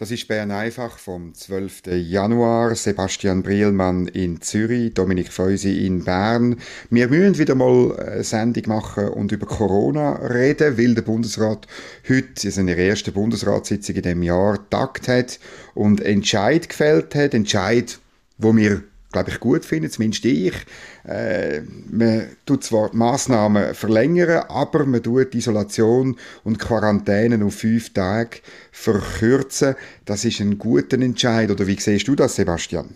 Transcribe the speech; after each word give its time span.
Das 0.00 0.12
ist 0.12 0.28
Bern 0.28 0.52
einfach 0.52 0.96
vom 0.96 1.34
12. 1.34 1.86
Januar. 1.86 2.76
Sebastian 2.76 3.42
Brielmann 3.42 4.06
in 4.06 4.40
Zürich, 4.40 4.94
Dominik 4.94 5.32
Feusi 5.32 5.84
in 5.84 6.04
Bern. 6.04 6.60
Wir 6.88 7.08
müssen 7.08 7.36
wieder 7.36 7.56
mal 7.56 7.98
eine 7.98 8.22
Sendung 8.22 8.62
machen 8.68 9.08
und 9.08 9.32
über 9.32 9.46
Corona 9.46 10.12
reden, 10.24 10.78
weil 10.78 10.94
der 10.94 11.02
Bundesrat 11.02 11.66
heute 12.08 12.46
in 12.46 12.50
seiner 12.52 12.76
ersten 12.76 13.12
Bundesratssitzung 13.12 13.96
in 13.96 14.02
diesem 14.02 14.22
Jahr 14.22 14.70
tagt 14.70 15.08
hat 15.08 15.40
und 15.74 16.00
Entscheid 16.00 16.68
gefällt 16.68 17.16
hat. 17.16 17.34
Entscheid, 17.34 17.98
wo 18.36 18.54
wir 18.54 18.84
glaube 19.12 19.30
ich, 19.30 19.40
gut 19.40 19.64
finden, 19.64 19.90
zumindest 19.90 20.24
ich. 20.24 20.54
Äh, 21.04 21.62
man 21.90 22.28
tut 22.44 22.64
zwar 22.64 22.90
die 22.90 22.96
Massnahmen 22.96 23.74
verlängern, 23.74 24.44
aber 24.48 24.84
man 24.84 25.02
tut 25.02 25.34
Isolation 25.34 26.16
und 26.44 26.58
Quarantäne 26.58 27.42
auf 27.44 27.54
fünf 27.54 27.92
Tage 27.92 28.38
verkürzen. 28.70 29.76
Das 30.04 30.24
ist 30.24 30.40
ein 30.40 30.58
guter 30.58 31.00
Entscheid. 31.00 31.50
Oder 31.50 31.66
wie 31.66 31.78
siehst 31.80 32.08
du 32.08 32.14
das, 32.14 32.36
Sebastian? 32.36 32.94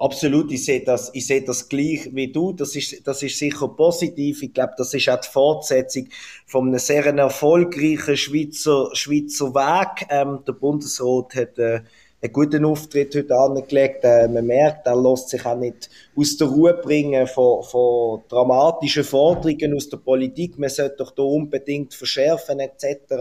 Absolut, 0.00 0.50
ich 0.50 0.64
sehe 0.64 0.82
das, 0.82 1.10
ich 1.12 1.26
sehe 1.26 1.42
das 1.42 1.68
gleich 1.68 2.08
wie 2.14 2.32
du. 2.32 2.54
Das 2.54 2.74
ist, 2.74 3.06
das 3.06 3.22
ist 3.22 3.38
sicher 3.38 3.68
positiv. 3.68 4.42
Ich 4.42 4.54
glaube, 4.54 4.72
das 4.78 4.94
ist 4.94 5.10
auch 5.10 5.20
die 5.20 5.28
Fortsetzung 5.28 6.08
von 6.46 6.68
einem 6.68 6.78
sehr 6.78 7.04
erfolgreichen 7.04 8.16
Schweizer, 8.16 8.88
Schweizer 8.94 9.54
Weg. 9.54 10.06
Ähm, 10.08 10.38
der 10.46 10.54
Bundesrat 10.54 11.34
hat, 11.34 11.58
äh, 11.58 11.82
einen 12.22 12.32
guten 12.34 12.64
Auftritt 12.66 13.14
heute 13.14 13.34
angelegt. 13.34 14.04
Äh, 14.04 14.28
man 14.28 14.44
merkt, 14.44 14.86
er 14.86 14.96
lässt 14.96 15.30
sich 15.30 15.46
auch 15.46 15.56
nicht 15.56 15.88
aus 16.14 16.36
der 16.36 16.48
Ruhe 16.48 16.74
bringen 16.74 17.26
von, 17.26 17.62
von 17.62 18.20
dramatischen 18.28 19.04
Forderungen 19.04 19.74
aus 19.74 19.88
der 19.88 19.96
Politik. 19.96 20.58
Man 20.58 20.68
sollte 20.68 20.96
doch 20.98 21.12
da 21.12 21.22
unbedingt 21.22 21.94
verschärfen 21.94 22.60
etc. 22.60 23.14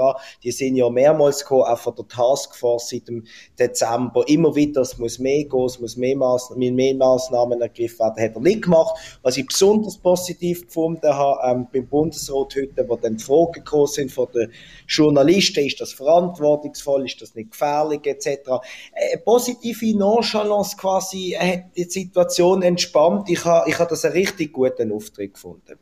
Die 0.43 0.51
sind 0.51 0.75
ja 0.75 0.89
mehrmals 0.89 1.41
gekommen, 1.41 1.63
auch 1.63 1.79
von 1.79 1.95
der 1.95 2.09
Taskforce 2.09 2.89
seit 2.89 3.07
dem 3.07 3.25
Dezember. 3.57 4.27
Immer 4.27 4.53
wieder, 4.53 4.81
es 4.81 4.97
muss 4.97 5.17
mehr 5.17 5.45
gehen, 5.45 5.65
es 5.65 5.79
muss 5.79 5.95
mehr, 5.95 6.17
Maß, 6.17 6.55
mehr 6.57 6.95
Maßnahmen 6.95 7.61
ergriffen 7.61 7.99
werden. 7.99 8.21
Hat 8.21 8.35
er 8.35 8.41
nicht 8.41 8.63
gemacht. 8.63 8.99
Was 9.21 9.37
ich 9.37 9.45
besonders 9.45 9.97
positiv 9.97 10.65
gefunden 10.65 11.13
habe 11.13 11.39
ähm, 11.49 11.67
beim 11.71 11.87
Bundesrat 11.87 12.53
heute, 12.53 12.89
wo 12.89 12.97
dann 12.97 13.15
die 13.15 13.23
Fragen 13.23 13.53
gekommen 13.53 13.87
sind 13.87 14.11
von 14.11 14.27
den 14.35 14.51
Journalisten, 14.89 15.65
ist 15.65 15.79
das 15.79 15.93
verantwortungsvoll, 15.93 17.05
ist 17.05 17.21
das 17.21 17.33
nicht 17.33 17.51
gefährlich 17.51 18.05
etc 18.05 18.59
positive 19.23 19.97
Nonchalance 19.97 20.75
quasi 20.77 21.35
hat 21.39 21.75
die 21.75 21.83
Situation 21.83 22.61
entspannt. 22.61 23.29
Ich 23.29 23.45
habe 23.45 23.69
ich 23.69 23.77
ha 23.79 23.85
das 23.85 24.05
einen 24.05 24.13
richtig 24.13 24.53
guten 24.53 24.91
Auftritt 24.91 25.33
gefunden. 25.33 25.77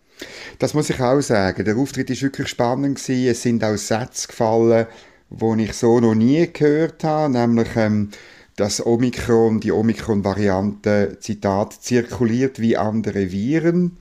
Das 0.60 0.74
muss 0.74 0.90
ich 0.90 1.00
auch 1.00 1.22
sagen. 1.22 1.64
Der 1.64 1.78
Auftritt 1.78 2.10
ist 2.10 2.22
wirklich 2.22 2.48
spannend 2.48 2.98
gewesen. 2.98 3.30
Es 3.30 3.42
sind 3.44 3.64
auch 3.64 3.78
Sätze 3.78 4.28
gefallen, 4.28 4.88
die 5.30 5.64
ich 5.64 5.74
so 5.74 6.00
noch 6.00 6.16
nie 6.16 6.52
gehört 6.52 7.04
habe, 7.04 7.32
nämlich 7.34 7.76
ähm, 7.76 8.10
dass 8.56 8.84
Omikron, 8.84 9.60
die 9.60 9.72
Omikron-Variante, 9.72 11.18
Zitat, 11.20 11.74
zirkuliert 11.74 12.60
wie 12.60 12.76
andere 12.76 13.32
Viren. 13.32 13.98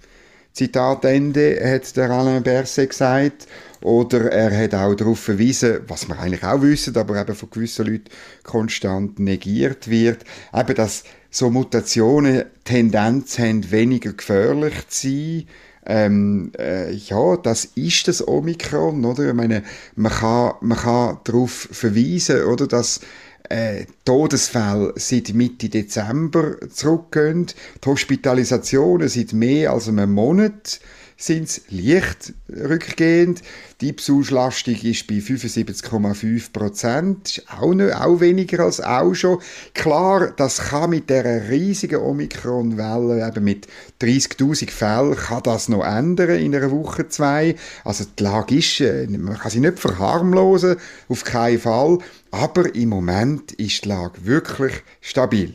Zitat 0.57 1.05
Ende, 1.05 1.61
hat 1.63 1.95
der 1.99 2.09
Alain 2.09 2.43
Berset 2.43 2.89
gesagt. 2.89 3.47
Oder 3.83 4.33
er 4.33 4.57
hat 4.57 4.75
auch 4.75 4.95
darauf 4.95 5.19
verwiesen, 5.19 5.81
was 5.87 6.09
wir 6.09 6.19
eigentlich 6.19 6.45
auch 6.45 6.63
wissen, 6.63 6.97
aber 6.97 7.21
eben 7.21 7.35
von 7.35 7.51
gewissen 7.51 7.85
Leuten 7.85 8.09
konstant 8.43 9.19
negiert 9.19 9.91
wird, 9.91 10.25
eben, 10.55 10.75
dass 10.75 11.05
so 11.31 11.51
Mutationen 11.51 12.45
Tendenz 12.65 13.39
haben, 13.39 13.71
weniger 13.71 14.15
gefährlich 14.15 14.89
zu 14.89 15.09
sein. 15.09 15.45
Ähm, 15.85 16.53
äh, 16.59 16.91
ja, 16.91 17.37
das 17.37 17.67
ist 17.75 18.09
das 18.09 18.27
Omikron, 18.27 19.05
oder? 19.05 19.29
Ich 19.29 19.35
meine, 19.35 19.63
man 19.95 20.11
kann, 20.11 20.55
man 20.63 20.79
kann 20.79 21.19
darauf 21.25 21.69
verweisen, 21.71 22.45
oder, 22.45 22.67
dass 22.67 23.01
äh, 23.49 23.87
Todesfälle 24.05 24.93
seit 24.97 25.35
Mitte 25.35 25.69
Dezember 25.69 26.57
zurückgehen. 26.71 27.47
Die 27.83 27.89
Hospitalisationen 27.89 29.09
seit 29.09 29.33
mehr 29.33 29.73
als 29.73 29.89
einem 29.89 30.13
Monat 30.13 30.81
sind 31.17 31.63
leicht 31.71 32.35
rückgehend. 32.51 33.43
Die 33.81 33.93
Besuchslastung 33.93 34.75
ist 34.75 35.07
bei 35.07 35.17
75,5 35.17 36.53
Prozent, 36.53 37.39
ist 37.39 37.45
auch, 37.51 37.75
nicht, 37.75 37.95
auch 37.95 38.21
weniger 38.21 38.65
als 38.65 38.81
auch 38.81 39.15
schon. 39.15 39.39
Klar, 39.75 40.33
das 40.37 40.59
kann 40.59 40.91
mit 40.91 41.11
der 41.11 41.49
riesigen 41.49 42.01
Omikron-Welle, 42.01 43.27
eben 43.27 43.45
mit 43.45 43.67
30.000 44.01 44.71
Fällen, 44.71 45.17
kann 45.17 45.43
das 45.43 45.69
noch 45.69 45.85
ändern 45.85 46.39
in 46.39 46.55
einer 46.55 46.71
Woche, 46.71 47.09
zwei. 47.09 47.57
Also 47.85 48.05
die 48.19 48.23
Lage 48.23 48.57
ist, 48.57 48.81
äh, 48.81 49.07
man 49.07 49.39
kann 49.39 49.51
sie 49.51 49.61
nicht 49.61 49.79
verharmlosen, 49.79 50.77
auf 51.09 51.25
keinen 51.25 51.59
Fall. 51.59 51.99
Aber 52.31 52.75
im 52.75 52.91
Moment 52.91 53.53
ist 53.53 53.85
die 53.85 53.89
Lage 53.89 54.25
wirklich 54.25 54.75
stabil. 55.01 55.55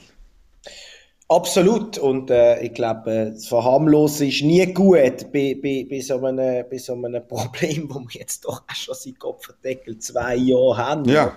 Absolut. 1.31 1.97
Und 1.97 2.29
äh, 2.29 2.61
ich 2.61 2.73
glaube, 2.73 3.09
äh, 3.09 3.31
das 3.31 3.47
Verharmlosen 3.47 4.27
ist 4.27 4.41
nie 4.41 4.65
gut 4.73 5.31
bei, 5.31 5.57
bei, 5.63 5.87
bei, 5.89 6.01
so 6.01 6.17
einem, 6.25 6.65
bei 6.69 6.77
so 6.77 6.93
einem 6.93 7.25
Problem, 7.27 7.89
wo 7.89 7.99
wir 8.01 8.19
jetzt 8.19 8.43
doch 8.43 8.63
auch 8.67 8.75
schon 8.75 8.95
seit 8.95 9.17
Kopfverdeckel 9.17 9.97
zwei 9.99 10.35
Jahre 10.35 10.77
haben. 10.77 11.05
Ja. 11.05 11.33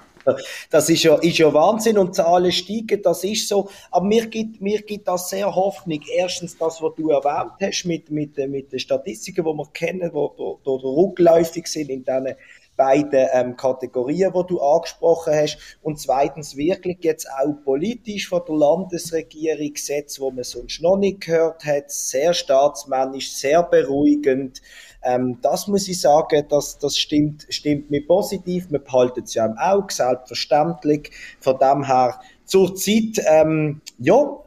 Das 0.70 0.88
ist 0.88 1.02
ja, 1.02 1.16
ist 1.16 1.38
ja 1.38 1.52
Wahnsinn 1.52 1.98
und 1.98 2.14
Zahlen 2.14 2.50
steigen, 2.50 3.02
das 3.02 3.22
ist 3.24 3.46
so. 3.46 3.68
Aber 3.90 4.06
mir 4.06 4.26
gibt, 4.26 4.60
mir 4.60 4.80
gibt 4.80 5.06
das 5.06 5.28
sehr 5.28 5.54
Hoffnung. 5.54 6.00
Erstens 6.12 6.56
das, 6.56 6.82
was 6.82 6.94
du 6.96 7.10
erwähnt 7.10 7.52
hast 7.60 7.84
mit, 7.84 8.10
mit, 8.10 8.36
mit 8.48 8.72
den 8.72 8.80
Statistiken, 8.80 9.44
die 9.44 9.50
wir 9.52 9.68
kennen, 9.74 10.00
die, 10.00 10.08
die, 10.08 10.54
die 10.64 10.86
rückläufig 10.86 11.66
sind 11.66 11.90
in 11.90 12.04
diesen 12.04 12.34
beiden 12.76 13.28
ähm, 13.32 13.56
Kategorien, 13.56 14.32
die 14.32 14.46
du 14.48 14.60
angesprochen 14.60 15.34
hast. 15.34 15.58
Und 15.82 16.00
zweitens 16.00 16.56
wirklich 16.56 16.98
jetzt 17.02 17.28
auch 17.30 17.54
politisch 17.64 18.28
von 18.28 18.42
der 18.46 18.56
Landesregierung 18.56 19.72
Gesetze, 19.72 20.20
wo 20.20 20.30
man 20.30 20.44
sonst 20.44 20.82
noch 20.82 20.96
nicht 20.96 21.22
gehört 21.22 21.64
hat, 21.64 21.90
sehr 21.90 22.34
staatsmännisch, 22.34 23.32
sehr 23.32 23.62
beruhigend. 23.62 24.60
Ähm, 25.02 25.38
das 25.42 25.68
muss 25.68 25.86
ich 25.88 26.00
sagen, 26.00 26.44
das, 26.48 26.78
das 26.78 26.96
stimmt, 26.96 27.46
stimmt 27.50 27.90
mir 27.90 28.06
positiv. 28.06 28.70
Man 28.70 28.82
behalten 28.82 29.22
es 29.24 29.34
ja 29.34 29.46
im 29.46 29.58
Auge, 29.58 29.92
selbstverständlich. 29.92 31.10
Von 31.40 31.58
dem 31.58 31.84
her, 31.84 32.18
zur 32.44 32.74
Zeit, 32.74 33.20
ähm, 33.26 33.80
ja, 33.98 34.40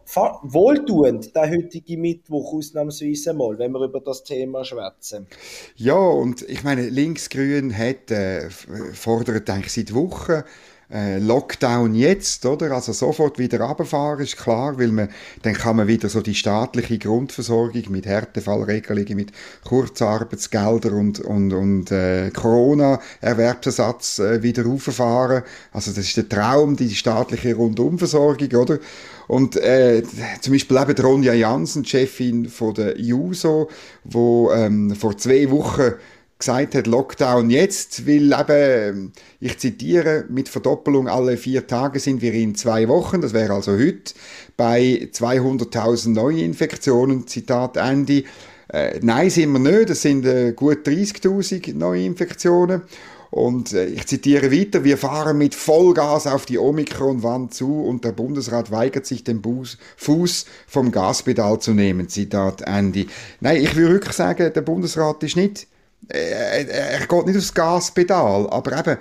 wohltuend, 0.44 1.36
der 1.36 1.50
heutige 1.50 1.98
Mittwoch 1.98 2.54
ausnahmsweise 2.54 3.34
mal, 3.34 3.58
wenn 3.60 3.72
wir 3.72 3.86
über 3.86 4.00
das 4.00 4.24
Thema 4.24 4.64
schwätzen. 4.64 5.28
Ja, 5.76 5.98
und 5.98 6.44
ich 6.48 6.64
meine, 6.64 6.88
Linksgrün 6.90 7.78
hat, 7.78 8.12
äh, 8.12 8.50
fordert 8.50 9.50
eigentlich 9.50 9.74
seit 9.74 9.94
Wochen 9.94 10.44
äh, 10.92 11.20
Lockdown 11.20 11.96
jetzt, 11.96 12.46
oder? 12.46 12.72
Also 12.72 12.94
sofort 12.94 13.38
wieder 13.40 13.60
runterfahren, 13.60 14.24
ist 14.24 14.38
klar, 14.38 14.80
weil 14.80 14.88
man, 14.90 15.10
dann 15.42 15.54
kann 15.54 15.76
man 15.76 15.88
wieder 15.88 16.08
so 16.08 16.22
die 16.22 16.36
staatliche 16.36 16.98
Grundversorgung 16.98 17.84
mit 17.90 18.06
Härtefallregelungen, 18.06 19.16
mit 19.16 19.32
Kurzarbeitsgeldern 19.66 20.94
und, 20.94 21.20
und, 21.20 21.54
und 21.54 21.92
äh, 21.92 22.30
Corona-Erwerbsersatz 22.32 24.20
äh, 24.20 24.44
wieder 24.44 24.64
rauffahren. 24.64 25.44
Also 25.74 25.92
das 25.92 26.06
ist 26.06 26.18
der 26.18 26.30
Traum, 26.30 26.78
die 26.78 26.96
staatliche 26.96 27.56
Rundumversorgung, 27.56 28.52
oder? 28.54 28.80
Und 29.28 29.58
äh, 29.58 30.04
zum 30.40 30.54
Beispiel 30.54 30.78
eben 30.78 31.06
Ronja 31.06 31.34
Jansen, 31.34 31.84
Chefin 31.84 32.48
von 32.48 32.74
der 32.74 32.98
JUSO, 32.98 33.70
wo 34.06 34.52
ähm, 34.54 34.96
vor 34.96 35.18
zwei 35.18 35.52
Wochen 35.52 35.96
gesagt 36.40 36.76
hat, 36.76 36.88
Lockdown 36.88 37.50
jetzt, 37.50 38.08
weil 38.08 38.32
eben, 38.32 39.14
ich 39.40 39.58
zitiere, 39.58 40.26
mit 40.30 40.50
Verdoppelung 40.50 41.08
alle 41.08 41.38
vier 41.38 41.68
Tage 41.68 42.00
sind 42.00 42.22
wir 42.22 42.34
in 42.34 42.56
zwei 42.56 42.88
Wochen, 42.88 43.22
das 43.22 43.34
wäre 43.34 43.54
also 43.54 43.74
heute, 43.74 44.14
bei 44.56 45.10
200.000 45.12 46.10
Neuinfektionen, 46.10 47.28
Zitat 47.28 47.78
Andy. 47.78 48.26
Äh, 48.70 49.00
nein, 49.02 49.30
sind 49.30 49.52
wir 49.52 49.60
nicht, 49.60 49.90
das 49.90 50.02
sind 50.02 50.26
äh, 50.26 50.54
gut 50.54 50.86
30.000 50.88 51.74
Neuinfektionen. 51.76 52.82
Und 53.30 53.74
äh, 53.74 53.86
ich 53.86 54.08
zitiere 54.08 54.52
weiter, 54.52 54.84
wir 54.84 54.98
fahren 54.98 55.38
mit 55.38 55.54
Vollgas 55.54 56.28
auf 56.28 56.46
die 56.46 56.58
Omikron-Wand 56.58 57.54
zu 57.54 57.84
und 57.84 58.06
der 58.06 58.12
Bundesrat 58.12 58.72
weigert 58.72 59.06
sich, 59.06 59.24
den 59.24 59.42
Bus 59.42 59.78
Fuß 59.98 60.46
vom 60.66 60.92
Gaspedal 60.92 61.60
zu 61.60 61.74
nehmen. 61.74 62.10
Zitat 62.10 62.62
Andy. 62.66 63.08
Nein, 63.42 63.62
ich 63.62 63.76
will 63.76 63.90
wirklich 63.90 64.14
sagen, 64.14 64.52
der 64.54 64.62
Bundesrat 64.62 65.24
ist 65.24 65.36
nicht 65.36 65.68
er, 66.10 66.70
er 66.70 67.08
geht 67.08 67.26
nicht 67.26 67.38
aufs 67.38 67.54
Gaspedal, 67.54 68.48
aber 68.50 68.80
eben, 68.80 68.98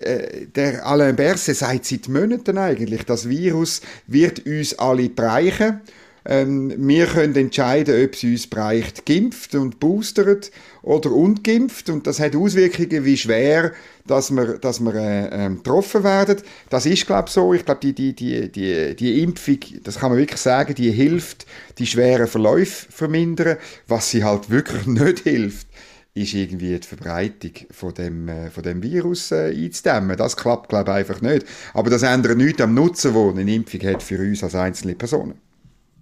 äh, 0.00 0.46
der 0.46 0.86
Alain 0.86 1.16
Berset 1.16 1.56
sagt 1.56 1.84
seit 1.84 2.08
Monaten 2.08 2.58
eigentlich, 2.58 3.04
das 3.04 3.28
Virus 3.28 3.80
wird 4.06 4.46
uns 4.46 4.78
alle 4.78 5.08
bereichen. 5.08 5.80
Ähm, 6.24 6.74
wir 6.76 7.06
können 7.06 7.34
entscheiden, 7.36 8.04
ob 8.04 8.14
es 8.14 8.22
uns 8.22 8.46
bereicht, 8.46 9.06
geimpft 9.06 9.54
und 9.54 9.80
boostert 9.80 10.50
oder 10.82 11.10
ungeimpft. 11.10 11.88
Und 11.90 12.06
das 12.06 12.20
hat 12.20 12.36
Auswirkungen, 12.36 13.04
wie 13.04 13.16
schwer 13.16 13.72
dass 14.08 14.30
wir, 14.30 14.58
dass 14.58 14.80
wir 14.80 14.94
äh, 14.94 15.46
äh, 15.46 15.48
getroffen 15.50 16.02
werden. 16.02 16.38
Das 16.70 16.86
ist, 16.86 17.06
glaube 17.06 17.28
ich, 17.28 17.34
so. 17.34 17.54
Ich 17.54 17.64
glaube, 17.64 17.80
die, 17.80 17.92
die, 17.92 18.14
die, 18.14 18.50
die, 18.50 18.96
die 18.96 19.22
Impfung, 19.22 19.58
das 19.84 19.98
kann 19.98 20.10
man 20.10 20.18
wirklich 20.18 20.40
sagen, 20.40 20.74
die 20.74 20.90
hilft, 20.90 21.46
die 21.78 21.86
schweren 21.86 22.26
Verläufe 22.26 22.90
vermindern. 22.90 23.58
Was 23.86 24.10
sie 24.10 24.24
halt 24.24 24.50
wirklich 24.50 24.86
nicht 24.86 25.20
hilft, 25.20 25.67
ist 26.22 26.34
irgendwie 26.34 26.78
die 26.78 26.86
Verbreitung 26.86 27.52
von 27.70 27.94
dem, 27.94 28.28
äh, 28.28 28.50
von 28.50 28.62
dem 28.62 28.82
Virus 28.82 29.30
äh, 29.32 29.54
einzudämmen. 29.54 30.16
Das 30.16 30.36
klappt, 30.36 30.68
glaube 30.68 30.90
ich, 30.90 30.96
einfach 30.96 31.20
nicht. 31.20 31.46
Aber 31.74 31.90
das 31.90 32.02
ändert 32.02 32.36
nichts 32.36 32.60
am 32.60 32.74
Nutzen, 32.74 33.14
den 33.14 33.38
eine 33.38 33.54
Impfung 33.54 33.80
hat 33.82 34.02
für 34.02 34.18
uns 34.18 34.42
als 34.42 34.54
einzelne 34.54 34.94
Personen. 34.94 35.47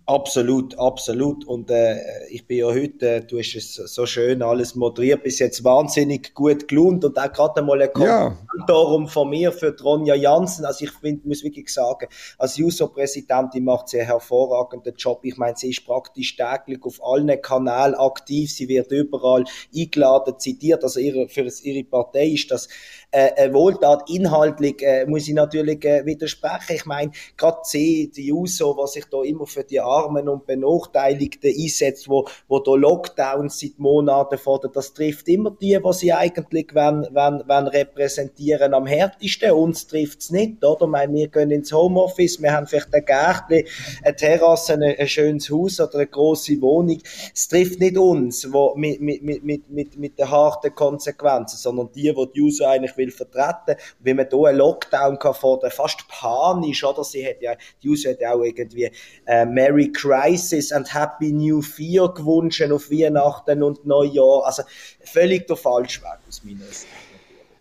Absolut, 0.09 0.79
absolut. 0.79 1.45
Und 1.47 1.69
äh, 1.69 2.29
ich 2.29 2.47
bin 2.47 2.59
ja 2.59 2.67
heute, 2.67 3.17
äh, 3.17 3.21
du 3.27 3.41
hast 3.41 3.57
es 3.57 3.75
so 3.75 4.07
schön 4.07 4.41
alles 4.41 4.77
moderiert, 4.77 5.25
bis 5.25 5.41
jetzt 5.41 5.65
wahnsinnig 5.65 6.33
gut 6.33 6.69
gelohnt 6.69 7.05
und 7.05 7.19
auch 7.19 7.33
gerade 7.33 7.61
mal 7.63 7.83
ein 7.83 7.93
Kommentar 7.93 8.37
ja. 8.69 9.07
von 9.09 9.31
mir 9.31 9.51
für 9.51 9.77
Ronja 9.83 10.15
Jansen. 10.15 10.65
Also 10.65 10.85
ich 10.85 10.93
find, 10.93 11.27
muss 11.27 11.43
wirklich 11.43 11.73
sagen, 11.73 12.07
als 12.39 12.57
JUSO-Präsidentin 12.57 13.65
macht 13.65 13.89
sie 13.89 13.99
einen 13.99 14.07
hervorragenden 14.07 14.95
Job. 14.97 15.25
Ich 15.25 15.39
meine, 15.39 15.57
sie 15.57 15.71
ist 15.71 15.85
praktisch 15.85 16.37
täglich 16.37 16.85
auf 16.85 17.05
allen 17.05 17.43
Kanälen 17.43 17.97
aktiv, 17.97 18.53
sie 18.53 18.69
wird 18.69 18.93
überall 18.93 19.45
eingeladen, 19.75 20.39
zitiert. 20.39 20.85
Also 20.85 21.01
ihre, 21.01 21.29
für 21.29 21.49
ihre 21.65 21.83
Partei 21.83 22.29
ist 22.29 22.53
das 22.53 22.69
äh, 23.17 23.47
äh, 23.47 23.53
Wohltat. 23.55 24.11
Inhaltlich 24.11 24.83
äh, 24.83 25.07
muss 25.07 25.27
ich 25.27 25.33
natürlich 25.33 25.83
äh, 25.87 26.05
widersprechen. 26.05 26.75
Ich 26.75 26.85
meine, 26.85 27.13
gerade 27.39 27.61
sie, 27.63 28.11
die 28.15 28.27
JUSO, 28.27 28.77
was 28.77 28.93
sich 28.93 29.07
da 29.07 29.23
immer 29.23 29.47
für 29.47 29.65
die 29.65 29.81
Armen 29.81 30.29
und 30.29 30.47
Benachteiligten 30.47 31.51
einsetzt, 31.51 32.11
wo, 32.11 32.29
wo 32.47 32.59
da 32.59 32.75
Lockdowns 32.75 33.59
seit 33.59 33.79
Monaten 33.79 34.37
fordern, 34.37 34.73
das 34.75 34.93
trifft 34.93 35.29
immer 35.29 35.51
die, 35.51 35.79
was 35.83 36.01
sie 36.01 36.13
eigentlich 36.13 36.75
wollen, 36.75 37.07
wollen, 37.15 37.43
wollen 37.49 37.67
repräsentieren 37.69 38.75
am 38.75 38.85
härtesten. 38.85 39.51
Uns 39.53 39.87
trifft 39.87 40.21
es 40.21 40.31
nicht, 40.31 40.63
oder? 40.63 40.85
Ich 40.85 40.91
meine, 40.91 41.15
wir 41.15 41.29
gehen 41.29 41.51
ins 41.51 41.73
Homeoffice, 41.73 42.43
wir 42.43 42.53
haben 42.53 42.67
vielleicht 42.67 42.95
ein 42.95 43.05
Gärtchen, 43.05 43.65
eine 44.05 44.17
Terrasse, 44.17 44.75
ein, 44.75 44.83
ein 44.83 45.09
schönes 45.09 45.51
Haus 45.51 45.81
oder 45.81 45.95
eine 45.95 46.07
große 46.07 46.61
Wohnung. 46.61 46.99
Es 47.35 47.49
trifft 47.49 47.81
nicht 47.81 47.97
uns, 47.97 48.53
wo, 48.53 48.75
mit, 48.75 49.01
mit, 49.01 49.23
mit, 49.23 49.43
mit, 49.43 49.97
mit, 49.97 50.19
den 50.19 50.31
harten 50.31 50.75
Konsequenzen, 50.75 51.57
sondern 51.57 51.89
die, 51.95 52.13
die 52.13 52.27
die 52.35 52.43
User 52.43 52.69
eigentlich 52.69 52.95
will 52.97 53.06
vertreten. 53.11 53.77
Wie 54.01 54.15
man 54.15 54.27
hier 54.31 54.45
einen 54.47 54.59
Lockdown 54.59 55.19
kann 55.19 55.35
fordern, 55.35 55.71
fast 55.71 56.07
panisch, 56.09 56.85
oder? 56.85 57.05
Sie 57.05 57.27
hat 57.27 57.41
ja, 57.41 57.55
die 57.83 57.89
User 57.89 58.11
hat 58.11 58.21
ja 58.21 58.33
auch 58.33 58.43
irgendwie 58.43 58.91
äh, 59.27 59.45
Merry 59.45 59.93
Crisis 59.93 60.73
and 60.73 60.93
Happy 60.93 61.33
New 61.33 61.63
Year 61.79 62.09
gewünscht 62.09 62.63
auf 62.71 62.91
Weihnachten 62.91 63.63
und 63.63 63.85
Neujahr. 63.87 64.47
Also 64.47 64.63
völlig 65.05 65.47
der 65.47 65.57
falsche 65.57 66.03
Weg 66.03 66.19
aus 66.29 66.43
meiner 66.45 66.65
Sicht. 66.67 67.06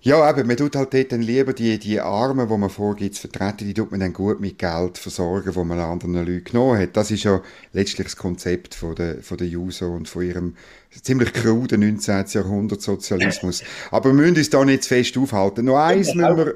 Ja, 0.05 0.21
aber 0.21 0.43
man 0.43 0.55
tut 0.55 0.75
halt 0.75 0.93
dort 0.93 1.11
dann 1.11 1.23
lieber 1.23 1.51
die, 1.51 1.79
die 1.79 1.99
Armen, 1.99 2.47
die 2.47 2.57
man 2.57 2.69
vorgibt, 2.69 3.15
zu 3.15 3.21
vertreten, 3.21 3.65
die 3.65 3.73
tut 3.73 3.89
man 3.89 3.99
dann 3.99 4.13
gut 4.13 4.39
mit 4.39 4.59
Geld 4.59 4.99
versorgen, 4.99 5.55
wo 5.55 5.63
man 5.63 5.79
anderen 5.79 6.13
Leuten 6.13 6.43
genommen 6.43 6.79
hat. 6.79 6.95
Das 6.95 7.09
ist 7.09 7.23
ja 7.23 7.41
letztlich 7.73 8.05
das 8.05 8.15
Konzept 8.15 8.75
von 8.75 8.93
der, 8.93 9.23
von 9.23 9.37
der 9.37 9.47
Juso 9.47 9.91
und 9.91 10.07
von 10.07 10.21
ihrem 10.21 10.53
ziemlich 11.01 11.33
kruden 11.33 11.79
19. 11.79 12.23
Jahrhundert 12.27 12.83
Sozialismus. 12.83 13.63
Aber 13.89 14.09
wir 14.09 14.13
müssen 14.13 14.37
uns 14.37 14.51
da 14.51 14.63
nicht 14.63 14.83
zu 14.83 14.89
fest 14.89 15.17
aufhalten. 15.17 15.65
Noch 15.65 15.77
eins 15.77 16.13
müssen 16.13 16.37
wir, 16.37 16.53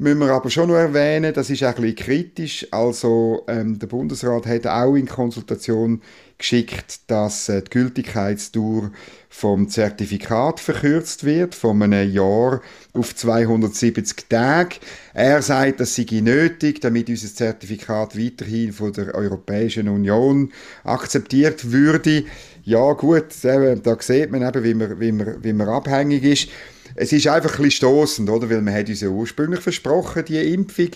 müssen 0.00 0.20
wir 0.20 0.30
aber 0.30 0.48
schon 0.48 0.70
noch 0.70 0.76
erwähnen, 0.76 1.34
das 1.34 1.50
ist 1.50 1.62
ein 1.62 1.74
bisschen 1.74 1.94
kritisch. 1.94 2.66
Also, 2.70 3.44
ähm, 3.48 3.78
der 3.78 3.86
Bundesrat 3.86 4.46
hat 4.46 4.66
auch 4.66 4.94
in 4.94 5.06
Konsultation 5.06 6.00
geschickt, 6.38 7.00
dass 7.08 7.50
äh, 7.50 7.60
die 7.60 7.68
Gültigkeitsdauer 7.68 8.92
vom 9.28 9.68
Zertifikat 9.68 10.58
verkürzt 10.58 11.24
wird, 11.24 11.54
von 11.54 11.82
einem 11.82 12.10
Jahr 12.10 12.62
auf 12.94 13.14
270 13.14 14.26
Tage. 14.30 14.76
Er 15.12 15.42
sagt, 15.42 15.80
das 15.80 15.94
sei 15.94 16.06
nötig, 16.22 16.80
damit 16.80 17.10
unser 17.10 17.34
Zertifikat 17.34 18.18
weiterhin 18.18 18.72
von 18.72 18.94
der 18.94 19.14
Europäischen 19.14 19.86
Union 19.86 20.50
akzeptiert 20.82 21.72
würde. 21.72 22.24
Ja 22.64 22.92
gut, 22.94 23.26
da 23.42 23.96
sieht 24.00 24.30
man 24.30 24.48
eben, 24.48 24.64
wie 24.64 24.74
man, 24.74 25.00
wie 25.00 25.12
man, 25.12 25.44
wie 25.44 25.52
man 25.52 25.68
abhängig 25.68 26.24
ist. 26.24 26.48
Es 26.94 27.12
ist 27.12 27.26
einfach 27.28 27.58
ein 27.58 27.64
bisschen 27.64 27.70
stossend, 27.70 28.30
oder? 28.30 28.50
Weil 28.50 28.62
man 28.62 28.74
hat 28.74 28.88
uns 28.88 29.00
ja 29.00 29.08
ursprünglich 29.08 29.60
versprochen, 29.60 30.24
die 30.26 30.52
Impfung, 30.52 30.90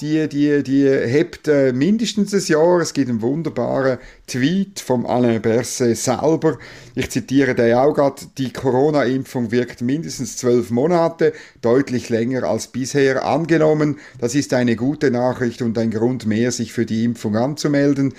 die, 0.00 0.28
die, 0.28 0.62
die 0.62 0.86
hebt 0.88 1.48
äh, 1.48 1.72
mindestens 1.72 2.34
ein 2.34 2.42
Jahr. 2.46 2.80
Es 2.80 2.92
gibt 2.92 3.08
einen 3.08 3.22
wunderbaren 3.22 3.98
Tweet 4.26 4.80
vom 4.80 5.06
Alain 5.06 5.40
Berset 5.40 5.96
selber. 5.96 6.58
Ich 6.94 7.10
zitiere 7.10 7.54
den 7.54 7.74
auch 7.74 7.94
gerade. 7.94 8.22
Die 8.36 8.52
Corona-Impfung 8.52 9.52
wirkt 9.52 9.80
mindestens 9.80 10.36
zwölf 10.36 10.70
Monate, 10.70 11.32
deutlich 11.62 12.10
länger 12.10 12.44
als 12.44 12.66
bisher 12.66 13.24
angenommen. 13.24 13.98
Das 14.18 14.34
ist 14.34 14.52
eine 14.52 14.76
gute 14.76 15.10
Nachricht 15.10 15.62
und 15.62 15.78
ein 15.78 15.90
Grund 15.90 16.26
mehr, 16.26 16.52
sich 16.52 16.72
für 16.74 16.84
die 16.84 17.04
Impfung 17.04 17.36
anzumelden. 17.36 18.12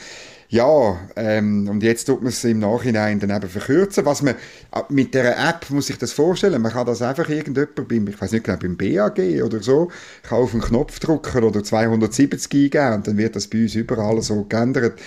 Ja, 0.49 0.97
ähm, 1.17 1.67
und 1.67 1.83
jetzt 1.83 2.05
tut 2.05 2.21
man 2.21 2.29
es 2.29 2.41
im 2.45 2.59
Nachhinein 2.59 3.19
dann 3.19 3.31
eben 3.35 3.49
verkürzen. 3.49 4.05
Was 4.05 4.21
man, 4.21 4.35
äh, 4.73 4.81
mit 4.87 5.13
der 5.13 5.37
App 5.37 5.69
muss 5.69 5.89
ich 5.89 5.97
das 5.97 6.13
vorstellen, 6.13 6.61
man 6.61 6.71
kann 6.71 6.85
das 6.85 7.01
einfach 7.01 7.27
irgendjemand 7.27 7.75
beim, 7.87 8.07
ich 8.07 8.21
weiß 8.21 8.31
nicht 8.31 8.45
genau, 8.45 8.57
beim 8.57 8.77
BAG 8.77 9.19
oder 9.43 9.61
so, 9.61 9.89
kann 10.23 10.39
auf 10.39 10.53
einen 10.53 10.61
Knopf 10.61 10.99
drücken 10.99 11.43
oder 11.43 11.63
270 11.63 12.53
eingeben 12.53 12.93
und 12.93 13.07
dann 13.07 13.17
wird 13.17 13.35
das 13.35 13.47
bei 13.47 13.63
uns 13.63 13.75
überall 13.75 14.21
so 14.21 14.45
geändert. 14.45 14.99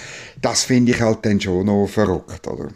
Das 0.42 0.64
finde 0.64 0.92
ich 0.92 1.00
halt 1.00 1.24
dann 1.24 1.40
schon 1.40 1.64
noch 1.64 1.86
verrückt, 1.86 2.46
oder? 2.46 2.68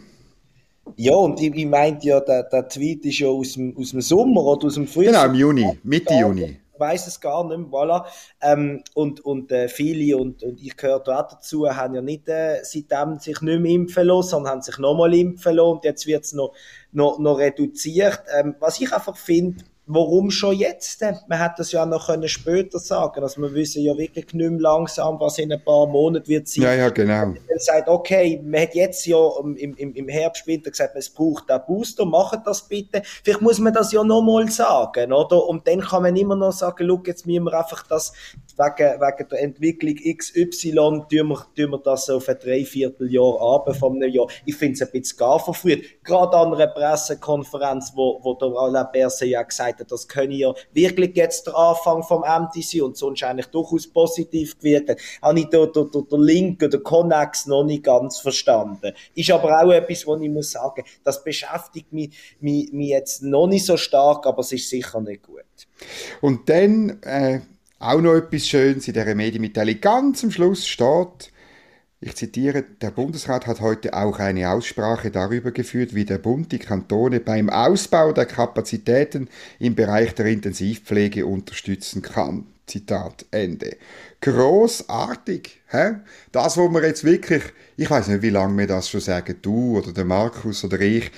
Ja, 0.95 1.13
und 1.13 1.39
ich, 1.39 1.53
ich 1.53 1.65
meinte 1.67 2.07
ja, 2.07 2.19
der, 2.19 2.43
der 2.43 2.67
Tweet 2.67 3.05
ist 3.05 3.19
ja 3.19 3.27
aus 3.27 3.53
dem, 3.53 3.77
aus 3.77 3.91
dem 3.91 4.01
Sommer 4.01 4.43
oder 4.43 4.65
aus 4.65 4.73
dem 4.73 4.87
Frühjahr. 4.87 5.13
Genau, 5.13 5.25
im 5.25 5.39
Juni, 5.39 5.79
Mitte 5.83 6.13
Juni 6.15 6.57
weiß 6.77 7.07
es 7.07 7.19
gar 7.19 7.43
nicht 7.47 7.57
mehr, 7.57 7.67
voilà. 7.67 8.05
Ähm, 8.41 8.83
und 8.93 9.21
und 9.21 9.51
äh, 9.51 9.67
viele, 9.67 10.17
und, 10.17 10.43
und 10.43 10.61
ich 10.61 10.75
gehöre 10.75 10.97
auch 10.97 11.03
dazu, 11.03 11.67
haben 11.67 11.95
ja 11.95 12.01
nicht 12.01 12.27
äh, 12.27 12.59
seitdem 12.63 13.19
sich 13.19 13.41
nicht 13.41 13.61
mehr 13.61 13.71
impfen 13.71 14.07
lassen, 14.07 14.29
sondern 14.29 14.53
haben 14.53 14.61
sich 14.61 14.77
nochmal 14.77 15.13
impfen 15.13 15.55
lassen 15.55 15.69
und 15.69 15.85
jetzt 15.85 16.07
wird 16.07 16.23
es 16.23 16.33
noch, 16.33 16.53
noch, 16.91 17.19
noch 17.19 17.37
reduziert. 17.37 18.21
Ähm, 18.37 18.55
was 18.59 18.79
ich 18.79 18.91
einfach 18.93 19.17
finde, 19.17 19.63
warum 19.87 20.31
schon 20.31 20.55
jetzt? 20.55 21.01
Man 21.27 21.39
hätte 21.39 21.55
das 21.57 21.71
ja 21.71 21.85
noch 21.85 22.07
können 22.07 22.27
später 22.27 22.79
sagen 22.79 23.21
Also 23.21 23.41
wir 23.41 23.53
wissen 23.53 23.83
ja 23.83 23.97
wirklich 23.97 24.33
nicht 24.33 24.49
mehr 24.49 24.59
langsam, 24.59 25.19
was 25.19 25.37
in 25.37 25.51
ein 25.51 25.63
paar 25.63 25.87
Monaten 25.87 26.27
wird 26.27 26.47
sein. 26.47 26.63
Ja, 26.63 26.73
ja, 26.73 26.89
genau. 26.89 27.27
Man 27.27 27.59
sagt, 27.59 27.87
okay, 27.87 28.41
man 28.43 28.61
hat 28.61 28.75
jetzt 28.75 29.05
ja 29.05 29.17
im, 29.41 29.55
im, 29.55 29.93
im 29.93 30.07
Herbst, 30.07 30.47
Winter 30.47 30.71
gesagt, 30.71 30.95
es 30.95 31.09
braucht 31.09 31.49
einen 31.49 31.63
Booster, 31.67 32.05
macht 32.05 32.45
das 32.45 32.67
bitte. 32.67 33.01
Vielleicht 33.23 33.41
muss 33.41 33.59
man 33.59 33.73
das 33.73 33.91
ja 33.91 34.03
nochmal 34.03 34.49
sagen, 34.49 35.13
oder? 35.13 35.45
Und 35.47 35.67
dann 35.67 35.81
kann 35.81 36.03
man 36.03 36.15
immer 36.15 36.35
noch 36.35 36.51
sagen, 36.51 36.85
look, 36.85 37.07
jetzt 37.07 37.25
müssen 37.25 37.43
wir 37.43 37.53
einfach 37.53 37.83
das 37.87 38.13
wegen, 38.57 39.01
wegen 39.01 39.29
der 39.29 39.41
Entwicklung 39.41 39.95
XY 39.95 40.71
tun 41.09 41.29
wir, 41.29 41.45
tun 41.55 41.71
wir 41.71 41.81
das 41.83 42.09
auf 42.09 42.29
ein 42.29 42.37
Dreivierteljahr 42.39 43.41
ab 43.41 43.75
von 43.75 43.95
einem 43.95 44.11
Jahr. 44.11 44.27
Ich 44.45 44.55
finde 44.55 44.73
es 44.73 44.81
ein 44.81 44.91
bisschen 44.91 45.17
gar 45.17 45.39
verfrüht. 45.39 46.03
Gerade 46.03 46.37
an 46.37 46.53
einer 46.53 46.67
Pressekonferenz, 46.67 47.91
wo, 47.95 48.19
wo 48.23 48.33
der 48.35 48.49
Alain 48.49 48.87
Berset 48.91 49.29
ja 49.29 49.43
gesagt 49.43 49.79
hat, 49.79 49.91
das 49.91 50.07
könne 50.07 50.35
ja 50.35 50.53
wirklich 50.73 51.15
jetzt 51.15 51.47
der 51.47 51.55
Anfang 51.55 52.03
vom 52.03 52.21
MTC 52.21 52.81
und 52.81 52.97
sonst 52.97 53.23
eigentlich 53.23 53.47
durchaus 53.47 53.87
positiv 53.87 54.57
gewirkt. 54.57 55.01
Habe 55.21 55.39
ich 55.39 55.47
da, 55.47 55.65
da, 55.65 55.83
der 55.83 56.19
Link 56.19 56.63
oder 56.63 56.79
Connex 56.79 57.45
noch 57.47 57.63
nicht 57.63 57.83
ganz 57.83 58.19
verstanden. 58.19 58.93
Ist 59.13 59.31
aber 59.31 59.61
auch 59.61 59.71
etwas, 59.71 60.07
wo 60.07 60.15
ich 60.15 60.29
muss 60.29 60.51
sagen, 60.51 60.83
das 61.03 61.23
beschäftigt 61.23 61.91
mich, 61.91 62.35
mich, 62.39 62.71
mich 62.71 62.89
jetzt 62.89 63.23
noch 63.23 63.47
nicht 63.47 63.65
so 63.65 63.77
stark, 63.77 64.25
aber 64.25 64.39
es 64.39 64.51
ist 64.51 64.69
sicher 64.69 65.01
nicht 65.01 65.23
gut. 65.23 65.43
Und 66.21 66.47
dann, 66.49 67.01
äh 67.03 67.41
auch 67.85 68.01
noch 68.01 68.15
etwas 68.15 68.47
Schönes 68.47 68.87
in 68.87 68.93
dieser 68.93 69.15
Medienmitteilung. 69.15 69.79
Ganz 69.81 70.23
am 70.23 70.31
Schluss 70.31 70.67
steht, 70.67 71.31
ich 72.01 72.15
zitiere, 72.15 72.63
der 72.81 72.91
Bundesrat 72.91 73.47
hat 73.47 73.61
heute 73.61 73.93
auch 73.93 74.19
eine 74.19 74.49
Aussprache 74.49 75.11
darüber 75.11 75.51
geführt, 75.51 75.95
wie 75.95 76.05
der 76.05 76.17
Bund 76.17 76.51
die 76.51 76.59
Kantone 76.59 77.19
beim 77.19 77.49
Ausbau 77.49 78.11
der 78.11 78.25
Kapazitäten 78.25 79.29
im 79.59 79.75
Bereich 79.75 80.13
der 80.13 80.27
Intensivpflege 80.27 81.25
unterstützen 81.25 82.01
kann. 82.01 82.47
Zitat 82.67 83.25
Ende. 83.31 83.77
Großartig? 84.21 85.61
Das, 86.31 86.57
wo 86.57 86.69
wir 86.69 86.83
jetzt 86.85 87.03
wirklich, 87.03 87.43
ich 87.77 87.89
weiß 87.89 88.07
nicht, 88.07 88.21
wie 88.21 88.29
lange 88.29 88.57
wir 88.57 88.67
das 88.67 88.89
schon 88.89 89.01
sagen, 89.01 89.35
du 89.41 89.77
oder 89.77 89.91
der 89.91 90.05
Markus 90.05 90.63
oder 90.63 90.79
ich, 90.81 91.11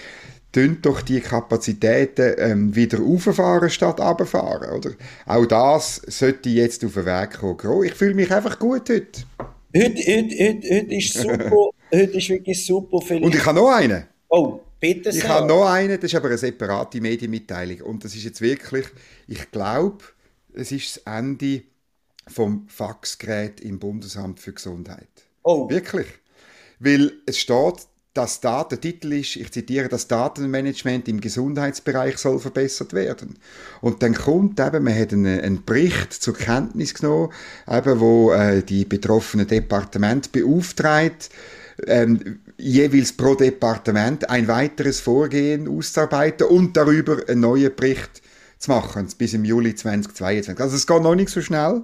tun 0.58 0.80
doch 0.82 1.02
die 1.02 1.20
Kapazitäten 1.20 2.34
ähm, 2.38 2.76
wieder 2.76 3.00
auffahren 3.00 3.70
statt 3.70 4.00
runterfahren, 4.00 4.72
oder? 4.72 4.92
Auch 5.28 5.46
das 5.46 6.02
sollte 6.08 6.50
jetzt 6.50 6.84
auf 6.84 6.96
den 6.96 7.06
Weg 7.06 7.34
kommen. 7.34 7.84
Ich 7.84 7.94
fühle 7.94 8.16
mich 8.16 8.32
einfach 8.32 8.58
gut 8.58 8.90
heute. 8.90 9.22
Heute, 9.76 10.02
heute, 10.02 10.36
heute, 10.36 10.76
heute 10.76 10.96
ist 10.96 11.14
super, 11.14 11.70
heute 11.94 12.18
ist 12.18 12.30
wirklich 12.30 12.66
super. 12.66 13.00
Vielleicht. 13.02 13.26
Und 13.26 13.36
ich 13.36 13.46
habe 13.46 13.60
noch 13.60 13.70
einen. 13.70 14.08
Oh, 14.30 14.60
bitte 14.80 15.12
sehr. 15.12 15.24
Ich 15.24 15.30
habe 15.30 15.48
noch 15.48 15.68
einen, 15.70 16.00
das 16.00 16.12
ist 16.12 16.16
aber 16.16 16.30
eine 16.30 16.38
separate 16.40 17.02
Medienmitteilung. 17.02 17.82
Und 17.82 18.04
das 18.04 18.16
ist 18.16 18.24
jetzt 18.24 18.42
wirklich, 18.42 18.88
ich 19.28 19.52
glaube, 19.52 20.04
es 20.54 20.72
ist 20.72 20.96
das 21.06 21.14
Ende 21.20 21.62
vom 22.26 22.68
Faxgerät 22.68 23.62
im 23.62 23.78
Bundesamt 23.78 24.40
für 24.40 24.54
Gesundheit. 24.54 25.08
Oh. 25.44 25.70
Wirklich. 25.70 26.08
weil 26.80 27.14
es 27.26 27.38
steht, 27.38 27.88
das 28.18 28.42
Datentitel 28.42 29.14
ist, 29.14 29.36
ich 29.36 29.52
zitiere, 29.52 29.90
das 29.90 30.08
Datenmanagement 30.08 31.08
im 31.08 31.22
Gesundheitsbereich 31.22 32.18
soll 32.18 32.40
verbessert 32.40 32.94
werden. 32.94 33.38
Und 33.80 34.02
dann 34.02 34.16
kommt 34.16 34.60
eben, 34.60 34.84
man 34.84 35.00
hat 35.00 35.14
einen, 35.14 35.40
einen 35.40 35.64
Bericht 35.64 36.14
zur 36.14 36.36
Kenntnis 36.36 36.96
genommen, 36.96 37.32
eben, 37.70 38.00
wo 38.00 38.32
äh, 38.32 38.64
die 38.64 38.86
betroffenen 38.86 39.46
Departement 39.46 40.32
beauftragt, 40.32 41.30
ähm, 41.86 42.40
jeweils 42.58 43.14
pro 43.14 43.36
Departement 43.36 44.28
ein 44.32 44.48
weiteres 44.48 45.00
Vorgehen 45.00 45.68
auszuarbeiten 45.68 46.48
und 46.48 46.76
darüber 46.76 47.20
einen 47.28 47.42
neuen 47.42 47.76
Bericht 47.76 48.24
zu 48.58 48.72
machen, 48.72 49.08
bis 49.16 49.34
im 49.34 49.46
Juli 49.46 49.76
2022. 49.76 50.60
Also 50.60 50.76
es 50.76 50.88
geht 50.88 51.04
noch 51.04 51.14
nicht 51.14 51.30
so 51.30 51.42
schnell, 51.42 51.84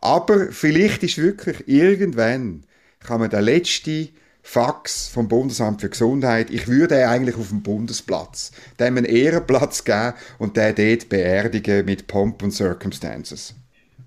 aber 0.00 0.50
vielleicht 0.52 1.02
ist 1.02 1.18
wirklich 1.18 1.68
irgendwann 1.68 2.64
kann 3.00 3.20
man 3.20 3.30
den 3.30 3.44
letzten 3.44 4.10
Fax 4.42 5.08
vom 5.08 5.28
Bundesamt 5.28 5.80
für 5.80 5.90
Gesundheit, 5.90 6.50
ich 6.50 6.66
würde 6.66 7.08
eigentlich 7.08 7.36
auf 7.36 7.48
dem 7.48 7.62
Bundesplatz 7.62 8.52
dem 8.78 8.96
einen 8.96 9.04
Ehrenplatz 9.04 9.84
geben 9.84 10.14
und 10.38 10.56
den 10.56 10.74
dort 10.74 11.08
beerdigen 11.08 11.84
mit 11.84 12.06
Pomp 12.06 12.42
und 12.42 12.52
Circumstances. 12.52 13.54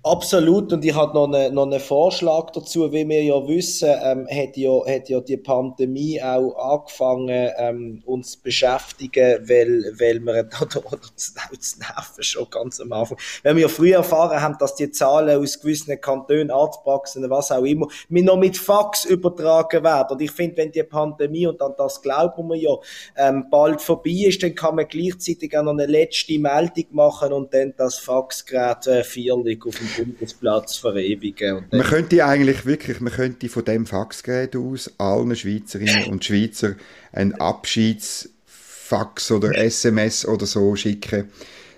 Absolut, 0.06 0.70
und 0.70 0.84
ich 0.84 0.94
habe 0.94 1.14
noch, 1.14 1.26
eine, 1.26 1.50
noch 1.50 1.64
einen 1.64 1.80
Vorschlag 1.80 2.50
dazu, 2.50 2.92
wie 2.92 3.08
wir 3.08 3.22
ja 3.22 3.48
wissen, 3.48 3.88
ähm, 3.88 4.28
hat, 4.30 4.54
ja, 4.54 4.84
hat 4.86 5.08
ja 5.08 5.18
die 5.20 5.38
Pandemie 5.38 6.22
auch 6.22 6.54
angefangen, 6.56 7.50
ähm, 7.56 8.02
uns 8.04 8.32
zu 8.32 8.42
beschäftigen, 8.42 9.48
weil, 9.48 9.94
weil 9.98 10.20
wir, 10.20 10.46
oder, 10.60 10.92
oder 10.92 11.00
das 11.16 11.78
Nerven 11.78 12.22
schon 12.22 12.50
ganz 12.50 12.80
am 12.80 12.92
Anfang, 12.92 13.16
weil 13.44 13.56
wir 13.56 13.70
früher 13.70 13.96
erfahren 13.96 14.42
haben, 14.42 14.58
dass 14.58 14.74
die 14.74 14.90
Zahlen 14.90 15.42
aus 15.42 15.58
gewissen 15.58 15.98
Kantonen, 15.98 16.50
Arztpraxen, 16.50 17.30
was 17.30 17.50
auch 17.50 17.64
immer, 17.64 17.86
mir 18.10 18.24
noch 18.24 18.36
mit 18.36 18.58
Fax 18.58 19.06
übertragen 19.06 19.84
werden. 19.84 20.08
Und 20.10 20.20
ich 20.20 20.32
finde, 20.32 20.58
wenn 20.58 20.70
die 20.70 20.82
Pandemie, 20.82 21.46
und 21.46 21.62
an 21.62 21.72
das 21.78 22.02
glauben 22.02 22.46
wir 22.50 22.56
ja, 22.56 22.76
ähm, 23.16 23.46
bald 23.50 23.80
vorbei 23.80 24.26
ist, 24.26 24.42
dann 24.42 24.54
kann 24.54 24.76
man 24.76 24.86
gleichzeitig 24.86 25.56
auch 25.56 25.62
noch 25.62 25.72
eine 25.72 25.86
letzte 25.86 26.38
Meldung 26.38 26.88
machen 26.90 27.32
und 27.32 27.54
dann 27.54 27.72
das 27.78 27.96
Faxgerät 27.96 28.86
äh, 28.86 29.02
vierlich 29.02 29.64
auf 29.64 29.78
dem 29.78 29.93
Bundesplatz 29.96 30.76
verewigen. 30.76 31.66
man 31.70 31.82
könnte 31.82 32.24
eigentlich 32.24 32.66
wirklich, 32.66 33.00
man 33.00 33.12
könnte 33.12 33.48
von 33.48 33.64
dem 33.64 33.86
Faxgerät 33.86 34.56
aus 34.56 34.90
allen 34.98 35.34
Schweizerinnen 35.36 36.06
und 36.10 36.24
Schweizer 36.24 36.74
ein 37.12 37.34
Abschiedsfax 37.34 39.30
oder 39.30 39.56
SMS 39.56 40.26
oder 40.26 40.46
so 40.46 40.74
schicken. 40.76 41.30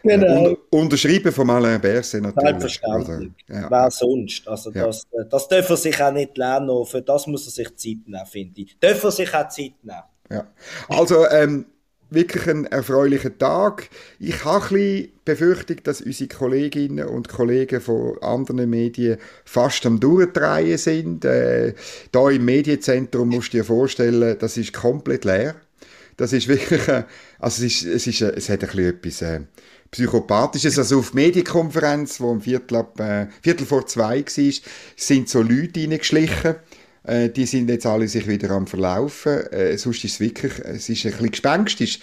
Genau. 0.02 0.50
Und, 0.50 0.58
unterschrieben 0.70 1.32
von 1.32 1.50
Alain 1.50 1.80
Berset 1.80 2.22
natürlich. 2.22 2.60
Selbstverständlich. 2.60 3.32
Ja. 3.48 3.70
Wer 3.70 3.90
sonst? 3.90 4.46
Also 4.46 4.70
ja. 4.70 4.86
das, 4.86 5.06
das 5.30 5.48
darf 5.48 5.68
er 5.68 5.76
sich 5.76 6.00
auch 6.00 6.12
nicht 6.12 6.36
lernen. 6.38 6.84
Für 6.86 7.02
das 7.02 7.26
muss 7.26 7.46
er 7.46 7.50
sich 7.52 7.76
Zeit 7.76 8.06
nehmen, 8.06 8.26
finde 8.26 8.60
ich. 8.60 8.78
Darf 8.78 9.02
er 9.02 9.10
sich 9.10 9.34
auch 9.34 9.48
Zeit 9.48 9.72
nehmen. 9.82 10.02
Ja. 10.30 10.46
Also, 10.88 11.28
ähm, 11.28 11.66
wirklich 12.10 12.46
ein 12.46 12.66
erfreulicher 12.66 13.36
Tag. 13.36 13.88
Ich 14.18 14.44
habe 14.44 14.64
ein 14.76 15.08
bisschen 15.24 15.76
dass 15.82 16.00
unsere 16.00 16.28
Kolleginnen 16.28 17.08
und 17.08 17.28
Kollegen 17.28 17.80
von 17.80 18.18
anderen 18.22 18.70
Medien 18.70 19.18
fast 19.44 19.84
am 19.86 19.98
Durchdrehen 20.00 20.78
sind. 20.78 21.24
Äh, 21.24 21.74
da 22.12 22.30
im 22.30 22.44
Medienzentrum 22.44 23.28
musst 23.28 23.52
du 23.52 23.58
dir 23.58 23.64
vorstellen, 23.64 24.36
das 24.38 24.56
ist 24.56 24.72
komplett 24.72 25.24
leer. 25.24 25.56
Das 26.16 26.32
ist 26.32 26.48
wirklich, 26.48 26.86
äh, 26.88 27.04
also 27.38 27.64
es, 27.64 27.82
ist, 27.82 27.86
es, 27.86 28.06
ist, 28.06 28.22
es 28.22 28.48
hat 28.48 28.62
ein 28.62 28.78
etwas 28.78 29.22
äh, 29.22 29.40
Psychopathisches. 29.90 30.78
Also 30.78 30.98
auf 30.98 31.14
Medienkonferenz, 31.14 32.20
wo 32.20 32.30
um 32.30 32.40
Viertel, 32.40 32.76
ab, 32.76 32.98
äh, 33.00 33.26
Viertel 33.42 33.66
vor 33.66 33.86
zwei 33.86 34.24
war, 34.24 34.52
sind 34.96 35.28
so 35.28 35.42
Leute 35.42 35.80
reingeschlichen 35.80 36.56
äh, 37.06 37.30
die 37.30 37.46
sind 37.46 37.70
jetzt 37.70 37.86
alle 37.86 38.08
sich 38.08 38.26
wieder 38.26 38.50
am 38.50 38.66
Verlaufen. 38.66 39.46
Äh, 39.52 39.78
sonst 39.78 40.04
ist 40.04 40.14
es 40.14 40.20
wirklich, 40.20 40.52
es 40.60 40.88
ist 40.88 41.04
ein 41.06 41.12
bisschen 41.12 41.30
gespenstisch 41.30 42.00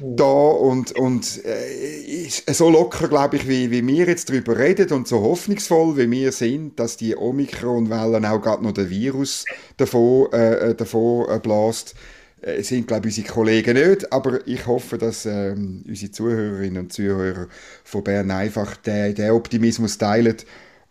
mhm. 0.00 0.16
da 0.16 0.24
und, 0.24 0.92
und 0.92 1.44
äh, 1.44 2.28
so 2.52 2.68
locker, 2.70 3.08
glaube 3.08 3.36
ich, 3.36 3.48
wie, 3.48 3.70
wie 3.70 3.86
wir 3.86 4.06
jetzt 4.06 4.28
darüber 4.28 4.58
reden 4.58 4.92
und 4.92 5.08
so 5.08 5.20
hoffnungsvoll, 5.20 5.96
wie 5.96 6.10
wir 6.10 6.32
sind, 6.32 6.78
dass 6.78 6.96
die 6.96 7.16
Omikron-Wellen 7.16 8.26
auch 8.26 8.40
gerade 8.40 8.62
noch 8.62 8.72
den 8.72 8.90
Virus 8.90 9.44
davon, 9.76 10.32
äh, 10.32 10.70
äh 10.70 10.74
davon 10.74 11.26
äh, 11.30 11.38
blast, 11.38 11.94
äh, 12.42 12.62
sind, 12.62 12.86
glaube 12.86 13.08
ich, 13.08 13.18
unsere 13.18 13.34
Kollegen 13.34 13.74
nicht. 13.74 14.12
Aber 14.12 14.46
ich 14.46 14.66
hoffe, 14.66 14.98
dass 14.98 15.24
ähm, 15.24 15.84
unsere 15.88 16.12
Zuhörerinnen 16.12 16.84
und 16.84 16.92
Zuhörer 16.92 17.48
von 17.82 18.04
Bern 18.04 18.30
einfach 18.30 18.76
den, 18.76 19.14
den 19.14 19.30
Optimismus 19.30 19.96
teilen 19.96 20.36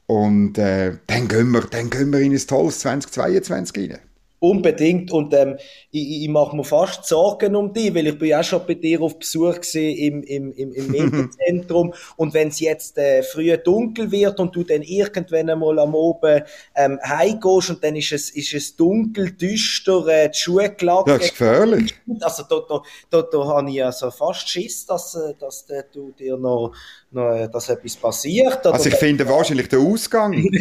und 0.05 0.57
äh, 0.57 0.97
dann, 1.07 1.27
gehen 1.27 1.51
wir, 1.51 1.61
dann 1.61 1.89
gehen 1.89 2.11
wir 2.11 2.19
in 2.19 2.33
ein 2.33 2.47
tolles 2.47 2.79
2022 2.79 3.91
rein. 3.91 3.99
Unbedingt. 4.43 5.09
Und 5.09 5.33
ähm, 5.33 5.55
ich, 5.89 6.23
ich 6.23 6.27
mache 6.27 6.53
mir 6.53 6.65
fast 6.65 7.05
Sorgen 7.05 7.55
um 7.55 7.71
dich, 7.71 7.95
weil 7.95 8.07
ich 8.07 8.19
bin 8.19 8.27
ja 8.27 8.43
schon 8.43 8.67
bei 8.67 8.73
dir 8.73 8.99
auf 8.99 9.17
Besuch 9.17 9.55
im, 9.73 10.21
im, 10.21 10.51
im, 10.51 10.73
im 10.73 10.87
Medienzentrum. 10.91 11.93
und 12.17 12.33
wenn 12.33 12.49
es 12.49 12.59
jetzt 12.59 12.97
äh, 12.97 13.23
früh 13.23 13.55
dunkel 13.57 14.11
wird 14.11 14.41
und 14.41 14.53
du 14.53 14.63
dann 14.63 14.81
irgendwann 14.81 15.49
einmal 15.49 15.79
am 15.79 15.95
Oben 15.95 16.41
ähm, 16.75 16.99
heimgehst 17.01 17.69
und 17.69 17.81
dann 17.85 17.95
ist 17.95 18.11
es, 18.11 18.31
ist 18.31 18.53
es 18.53 18.75
dunkel, 18.75 19.31
düster, 19.31 20.05
äh, 20.07 20.29
die 20.29 20.37
Schuhe 20.37 20.69
gelagert. 20.71 21.21
Das 21.21 21.25
ist 21.27 21.39
gefährlich. 21.39 21.95
Also 22.19 22.43
da, 22.43 22.59
da, 22.67 22.81
da, 23.09 23.21
da 23.21 23.47
habe 23.47 23.71
ich 23.71 23.81
also 23.81 24.11
fast 24.11 24.49
Schiss, 24.49 24.85
dass, 24.85 25.15
äh, 25.15 25.35
dass 25.39 25.69
äh, 25.69 25.83
du 25.93 26.11
dir 26.11 26.35
noch 26.35 26.73
noch, 27.13 27.33
äh, 27.33 27.47
dass 27.47 27.69
etwas 27.69 27.95
passiert. 27.95 28.65
also 28.65 28.89
ich 28.89 28.95
finde 28.95 29.27
wahrscheinlich 29.27 29.69
den 29.69 29.79
Ausgang. 29.79 30.31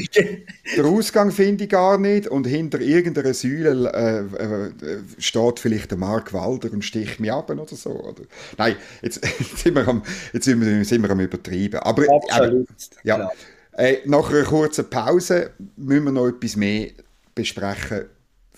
den 0.76 0.84
Ausgang 0.84 1.30
finde 1.30 1.64
ich 1.64 1.70
gar 1.70 1.98
nicht 1.98 2.28
und 2.28 2.46
hinter 2.46 2.80
irgendeiner 2.80 3.34
Säule 3.34 3.92
äh, 3.92 4.42
äh, 4.42 4.98
steht 5.18 5.60
vielleicht 5.60 5.90
der 5.90 5.98
Mark 5.98 6.32
Walder 6.32 6.72
und 6.72 6.84
sticht 6.84 7.20
mich 7.20 7.32
ab 7.32 7.50
oder 7.50 7.66
so. 7.66 7.90
Oder? 7.90 8.22
Nein, 8.58 8.76
jetzt, 9.02 9.24
jetzt, 9.38 9.58
sind 9.58 9.74
wir 9.74 9.86
am, 9.86 10.02
jetzt 10.32 10.44
sind 10.44 10.60
wir, 10.60 10.84
sind 10.84 11.02
wir 11.02 11.10
am 11.10 11.20
übertreiben. 11.20 11.80
Aber, 11.80 12.04
Absolut. 12.08 12.68
Äh, 12.68 12.74
ja, 13.04 13.30
äh, 13.72 13.96
nach 14.04 14.30
einer 14.30 14.44
kurzen 14.44 14.88
Pause 14.90 15.50
müssen 15.76 16.04
wir 16.04 16.12
noch 16.12 16.28
etwas 16.28 16.56
mehr 16.56 16.90
besprechen 17.34 18.06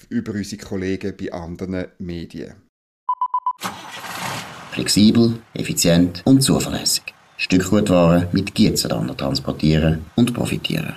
über 0.09 0.33
unsere 0.33 0.63
Kollegen 0.63 1.15
bei 1.17 1.33
anderen 1.33 1.87
Medien. 1.99 2.55
Flexibel, 4.73 5.39
effizient 5.55 6.23
und 6.25 6.43
zuverlässig. 6.43 7.14
Stückgutware 7.45 8.27
mit 8.33 8.55
Gietzenlander 8.55 9.15
transportieren 9.15 10.07
und 10.17 10.33
profitieren. 10.33 10.95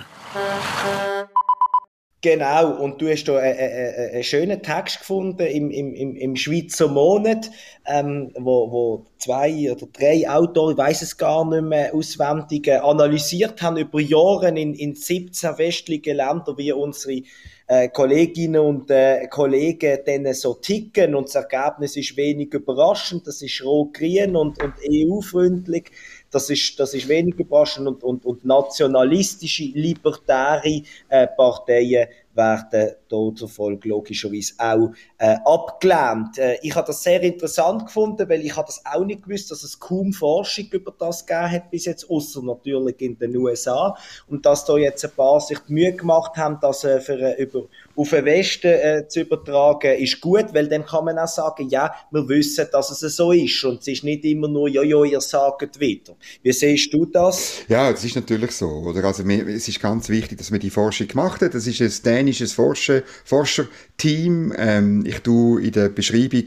Genau, 2.22 2.70
und 2.82 3.00
du 3.02 3.08
hast 3.10 3.24
da 3.24 3.36
einen, 3.36 3.58
einen, 3.58 4.10
einen 4.12 4.22
schönen 4.24 4.62
Text 4.62 5.00
gefunden 5.00 5.46
im, 5.46 5.70
im, 5.70 6.16
im 6.16 6.36
Schweizer 6.36 6.88
Monat, 6.88 7.50
ähm, 7.86 8.32
wo, 8.34 8.72
wo 8.72 9.06
zwei 9.18 9.70
oder 9.70 9.86
drei 9.92 10.28
Autoren, 10.28 10.72
ich 10.72 10.78
weiß 10.78 11.02
es 11.02 11.18
gar 11.18 11.44
nicht 11.44 11.68
mehr 11.68 11.94
auswendig, 11.94 12.66
äh, 12.66 12.78
analysiert 12.78 13.60
haben 13.60 13.76
über 13.76 14.00
Jahre 14.00 14.48
in, 14.48 14.72
in 14.74 14.94
17 14.94 15.58
westlichen 15.58 16.16
Ländern, 16.16 16.56
wie 16.56 16.72
unsere 16.72 17.22
äh, 17.68 17.88
Kolleginnen 17.90 18.62
und 18.62 18.90
äh, 18.90 19.28
Kollegen 19.28 19.98
denen 20.04 20.34
so 20.34 20.54
ticken. 20.54 21.14
Und 21.14 21.28
das 21.28 21.36
Ergebnis 21.36 21.96
ist 21.96 22.16
wenig 22.16 22.52
überraschend, 22.52 23.26
das 23.26 23.42
ist 23.42 23.62
rot-grün 23.62 24.34
und, 24.34 24.60
und 24.62 24.74
EU-freundlich 24.90 25.92
das 26.30 26.50
ist, 26.50 26.78
das 26.78 26.94
ist 26.94 27.08
wenig 27.08 27.34
überraschend 27.36 27.86
und, 27.86 28.04
und, 28.04 28.24
und 28.24 28.44
nationalistische, 28.44 29.64
libertäre 29.74 30.82
äh, 31.08 31.26
Parteien 31.26 32.08
werden 32.38 32.92
demzufolge 33.10 33.88
logischerweise 33.88 34.54
auch 34.58 34.92
äh, 35.18 35.36
abgelehnt. 35.44 36.38
Äh, 36.38 36.58
ich 36.62 36.74
habe 36.74 36.86
das 36.86 37.02
sehr 37.02 37.20
interessant 37.22 37.86
gefunden, 37.86 38.28
weil 38.28 38.44
ich 38.44 38.56
habe 38.56 38.66
das 38.66 38.80
auch 38.86 39.04
nicht 39.04 39.24
gewusst, 39.24 39.50
dass 39.50 39.64
es 39.64 39.78
kaum 39.78 40.12
Forschung 40.12 40.66
über 40.70 40.94
das 40.96 41.26
gegeben 41.26 41.50
hat 41.50 41.70
bis 41.70 41.86
jetzt, 41.86 42.08
außer 42.08 42.42
natürlich 42.42 43.00
in 43.00 43.18
den 43.18 43.36
USA. 43.36 43.96
Und 44.28 44.46
dass 44.46 44.64
da 44.64 44.76
jetzt 44.76 45.04
ein 45.04 45.10
paar 45.10 45.40
sich 45.40 45.58
die 45.60 45.72
Mühe 45.72 45.92
gemacht 45.92 46.36
haben, 46.36 46.58
das 46.60 46.84
äh, 46.84 47.00
für, 47.00 47.18
äh, 47.18 47.42
über, 47.42 47.64
auf 47.98 48.10
den 48.10 48.24
Westen 48.24 48.68
äh, 48.68 49.08
zu 49.08 49.20
übertragen, 49.20 49.98
ist 49.98 50.20
gut, 50.20 50.54
weil 50.54 50.68
dann 50.68 50.86
kann 50.86 51.04
man 51.04 51.18
auch 51.18 51.26
sagen, 51.26 51.68
ja, 51.68 51.92
wir 52.12 52.28
wissen, 52.28 52.66
dass 52.70 53.02
es 53.02 53.16
so 53.16 53.32
ist 53.32 53.64
und 53.64 53.80
es 53.80 53.88
ist 53.88 54.04
nicht 54.04 54.24
immer 54.24 54.46
nur, 54.46 54.68
ja, 54.68 54.82
ja, 54.82 55.02
ihr 55.04 55.20
sagt 55.20 55.80
wieder. 55.80 56.14
Wie 56.42 56.52
siehst 56.52 56.94
du 56.94 57.06
das? 57.06 57.54
Ja, 57.66 57.90
das 57.90 58.04
ist 58.04 58.14
natürlich 58.14 58.52
so, 58.52 58.68
oder? 58.68 59.04
Also, 59.04 59.24
es 59.24 59.66
ist 59.66 59.80
ganz 59.80 60.08
wichtig, 60.08 60.38
dass 60.38 60.52
man 60.52 60.60
die 60.60 60.70
Forschung 60.70 61.08
gemacht 61.08 61.42
hat. 61.42 61.54
Das 61.54 61.66
ist 61.66 61.80
ein 61.80 61.92
dänisches 62.04 62.52
Forscher, 62.52 63.02
Forscherteam. 63.24 64.54
Ähm, 64.56 65.04
ich 65.04 65.18
tue 65.20 65.62
in 65.62 65.72
der 65.72 65.88
Beschreibung 65.88 66.44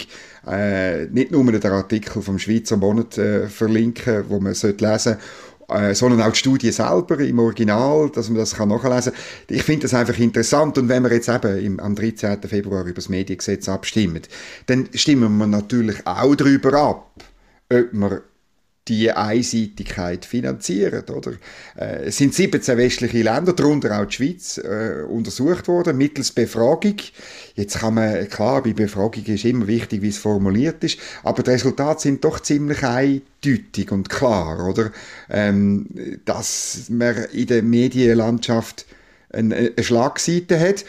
äh, 0.47 1.05
nicht 1.07 1.31
nur 1.31 1.51
den 1.51 1.71
Artikel 1.71 2.21
vom 2.21 2.39
Schweizer 2.39 2.77
Monat 2.77 3.17
äh, 3.17 3.47
verlinken, 3.47 4.25
wo 4.29 4.39
man 4.39 4.53
sollte 4.53 4.89
lesen 4.89 5.17
äh, 5.71 5.95
sondern 5.95 6.21
auch 6.21 6.31
die 6.31 6.37
Studie 6.37 6.71
selber 6.71 7.19
im 7.19 7.39
Original, 7.39 8.09
dass 8.13 8.29
man 8.29 8.39
das 8.39 8.57
nachlesen 8.57 9.13
kann. 9.13 9.21
Ich 9.47 9.63
finde 9.63 9.83
das 9.83 9.93
einfach 9.93 10.17
interessant 10.17 10.77
und 10.77 10.89
wenn 10.89 11.03
wir 11.03 11.11
jetzt 11.13 11.29
eben 11.29 11.57
im, 11.57 11.79
am 11.79 11.95
13. 11.95 12.41
Februar 12.43 12.83
über 12.83 12.93
das 12.93 13.09
Mediengesetz 13.09 13.69
abstimmen, 13.69 14.21
dann 14.67 14.89
stimmen 14.93 15.37
wir 15.37 15.47
natürlich 15.47 16.05
auch 16.05 16.35
darüber 16.35 16.73
ab, 16.73 17.11
ob 17.69 17.93
wir 17.93 18.21
die 18.91 19.09
Einseitigkeit 19.09 20.25
finanzieren, 20.25 21.05
oder? 21.09 21.31
Äh, 21.77 22.07
es 22.07 22.17
sind 22.17 22.33
17 22.33 22.77
westliche 22.77 23.23
Länder, 23.23 23.53
darunter 23.53 23.97
auch 23.97 24.05
die 24.05 24.15
Schweiz, 24.15 24.57
äh, 24.57 25.03
untersucht 25.07 25.69
worden, 25.69 25.97
mittels 25.97 26.33
Befragung. 26.33 26.97
Jetzt 27.55 27.79
kann 27.79 27.93
man, 27.93 28.27
klar, 28.27 28.61
bei 28.61 28.73
Befragung 28.73 29.23
ist 29.23 29.45
immer 29.45 29.67
wichtig, 29.67 30.01
wie 30.01 30.09
es 30.09 30.17
formuliert 30.17 30.83
ist, 30.83 30.99
aber 31.23 31.41
die 31.41 31.51
Resultate 31.51 32.01
sind 32.01 32.25
doch 32.25 32.41
ziemlich 32.41 32.83
eindeutig 32.83 33.91
und 33.91 34.09
klar, 34.09 34.67
oder? 34.67 34.91
Ähm, 35.29 36.19
dass 36.25 36.87
man 36.89 37.15
in 37.31 37.47
der 37.47 37.63
Medienlandschaft 37.63 38.85
eine, 39.31 39.55
eine 39.55 39.83
Schlagseite 39.83 40.59
hat 40.59 40.83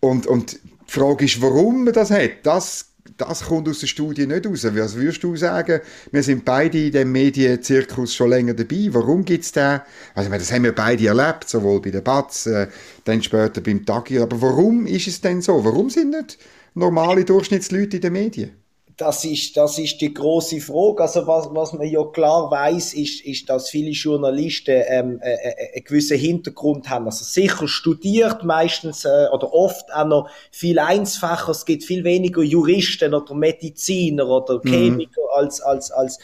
und, 0.00 0.26
und 0.26 0.52
die 0.52 0.92
Frage 0.92 1.24
ist, 1.24 1.40
warum 1.40 1.84
man 1.84 1.94
das 1.94 2.10
hat. 2.10 2.30
Das 2.42 2.90
das 3.16 3.44
kommt 3.44 3.68
aus 3.68 3.80
der 3.80 3.86
Studie 3.86 4.26
nicht 4.26 4.46
raus. 4.46 4.64
Was 4.64 4.94
würdest 4.94 5.22
du 5.22 5.36
sagen? 5.36 5.80
Wir 6.10 6.22
sind 6.22 6.44
beide 6.44 6.86
in 6.86 6.92
dem 6.92 7.12
Medienzirkus 7.12 8.14
schon 8.14 8.30
länger 8.30 8.54
dabei. 8.54 8.88
Warum 8.90 9.24
gibt 9.24 9.44
es 9.44 9.52
da? 9.52 9.84
Also, 10.14 10.30
das 10.30 10.52
haben 10.52 10.64
wir 10.64 10.74
beide 10.74 11.06
erlebt, 11.06 11.48
sowohl 11.48 11.80
bei 11.80 11.90
der 11.90 12.00
Batz, 12.00 12.46
äh, 12.46 12.68
dann 13.04 13.22
später 13.22 13.60
beim 13.60 13.84
Tagi. 13.84 14.18
Aber 14.18 14.40
warum 14.42 14.86
ist 14.86 15.08
es 15.08 15.20
denn 15.20 15.40
so? 15.40 15.64
Warum 15.64 15.90
sind 15.90 16.10
nicht 16.10 16.38
normale 16.74 17.24
Durchschnittsleute 17.24 17.96
in 17.96 18.02
den 18.02 18.12
Medien? 18.12 18.50
Das 18.98 19.24
ist, 19.24 19.56
das 19.56 19.78
ist 19.78 20.00
die 20.00 20.12
große 20.12 20.60
Frage. 20.60 21.02
Also 21.02 21.24
was, 21.28 21.48
was 21.52 21.72
man 21.72 21.86
ja 21.86 22.04
klar 22.04 22.50
weiß, 22.50 22.94
ist, 22.94 23.24
ist, 23.24 23.48
dass 23.48 23.70
viele 23.70 23.90
Journalisten 23.90 24.82
ähm, 24.88 25.20
äh, 25.22 25.34
äh, 25.34 25.74
einen 25.76 25.84
gewissen 25.84 26.18
Hintergrund 26.18 26.90
haben. 26.90 27.06
Also 27.06 27.24
sicher 27.24 27.68
studiert 27.68 28.42
meistens 28.42 29.04
äh, 29.04 29.28
oder 29.32 29.54
oft 29.54 29.94
auch 29.94 30.04
noch 30.04 30.30
viel 30.50 30.80
Einsfacher. 30.80 31.52
Es 31.52 31.64
gibt 31.64 31.84
viel 31.84 32.02
weniger 32.02 32.42
Juristen 32.42 33.14
oder 33.14 33.36
Mediziner 33.36 34.26
oder 34.26 34.60
mhm. 34.64 34.68
Chemiker 34.68 35.20
mhm. 35.20 35.38
als 35.38 35.60
als 35.60 35.92
als 35.92 36.18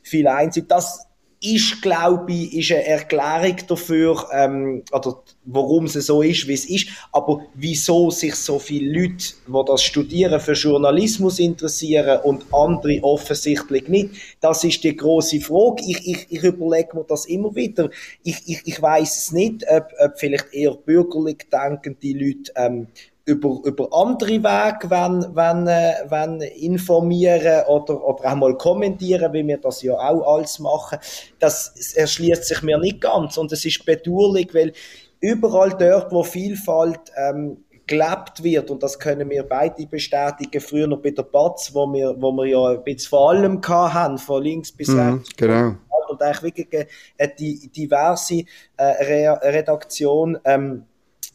viel 0.00 0.28
Einzig. 0.28 0.68
Das 0.68 1.09
ist, 1.42 1.80
glaube 1.80 2.32
ich, 2.32 2.54
ist 2.54 2.72
eine 2.72 2.86
Erklärung 2.86 3.56
dafür, 3.66 4.28
ähm, 4.32 4.82
oder 4.92 5.22
warum 5.46 5.86
es 5.86 5.94
so 5.94 6.20
ist, 6.20 6.46
wie 6.46 6.52
es 6.52 6.68
ist. 6.68 6.88
Aber 7.12 7.46
wieso 7.54 8.10
sich 8.10 8.34
so 8.34 8.58
viele 8.58 8.92
Leute, 8.92 9.24
die 9.46 9.64
das 9.66 9.82
studieren, 9.82 10.38
für 10.38 10.52
Journalismus 10.52 11.38
interessieren 11.38 12.20
und 12.24 12.44
andere 12.52 13.02
offensichtlich 13.02 13.88
nicht, 13.88 14.10
das 14.40 14.64
ist 14.64 14.84
die 14.84 14.94
große 14.94 15.40
Frage. 15.40 15.82
Ich, 15.86 16.06
ich, 16.06 16.26
ich 16.28 16.42
überlege 16.42 16.94
mir 16.94 17.04
das 17.04 17.24
immer 17.24 17.54
wieder. 17.54 17.88
Ich, 18.22 18.42
ich, 18.46 18.60
ich 18.66 18.82
weiß 18.82 19.16
es 19.16 19.32
nicht, 19.32 19.64
ob, 19.70 19.88
ob 19.98 20.18
vielleicht 20.18 20.52
eher 20.52 20.74
bürgerlich 20.74 21.46
denkende 21.50 22.12
Leute 22.12 22.52
ähm, 22.56 22.88
über, 23.24 23.60
über 23.64 23.88
andere 23.92 24.42
Wege 24.42 24.90
wenn, 24.90 25.34
wenn, 25.34 25.66
äh, 25.66 25.94
wenn 26.08 26.40
informieren 26.40 27.64
oder, 27.68 28.04
oder 28.04 28.30
auch 28.30 28.34
mal 28.34 28.56
kommentieren, 28.56 29.32
wie 29.32 29.46
wir 29.46 29.58
das 29.58 29.82
ja 29.82 29.94
auch 29.94 30.36
alles 30.36 30.58
machen. 30.58 30.98
Das 31.38 31.94
erschließt 31.94 32.44
sich 32.44 32.62
mir 32.62 32.78
nicht 32.78 33.00
ganz 33.00 33.36
und 33.36 33.52
es 33.52 33.64
ist 33.64 33.84
bedauerlich, 33.84 34.54
weil 34.54 34.72
überall 35.20 35.70
dort, 35.70 36.12
wo 36.12 36.22
Vielfalt 36.22 37.12
ähm, 37.16 37.64
gelebt 37.86 38.42
wird, 38.42 38.70
und 38.70 38.82
das 38.82 38.98
können 38.98 39.28
wir 39.28 39.42
beide 39.42 39.86
bestätigen, 39.86 40.60
früher 40.60 40.86
noch 40.86 41.02
bei 41.02 41.10
der 41.10 41.24
Batz, 41.24 41.74
wo 41.74 41.86
wir, 41.92 42.14
wo 42.18 42.32
wir 42.32 42.46
ja 42.46 42.66
ein 42.68 42.84
bisschen 42.84 43.10
vor 43.10 43.30
allem 43.30 43.60
haben, 43.68 44.16
von 44.16 44.42
links 44.42 44.72
bis 44.72 44.88
mhm, 44.88 44.98
rechts. 45.00 45.36
Genau. 45.36 45.74
Und 46.08 46.22
eigentlich 46.22 46.56
wirklich 46.56 46.86
eine 47.18 47.34
diverse 47.36 48.42
äh, 48.76 49.28
Redaktion, 49.28 50.38
ähm, 50.44 50.86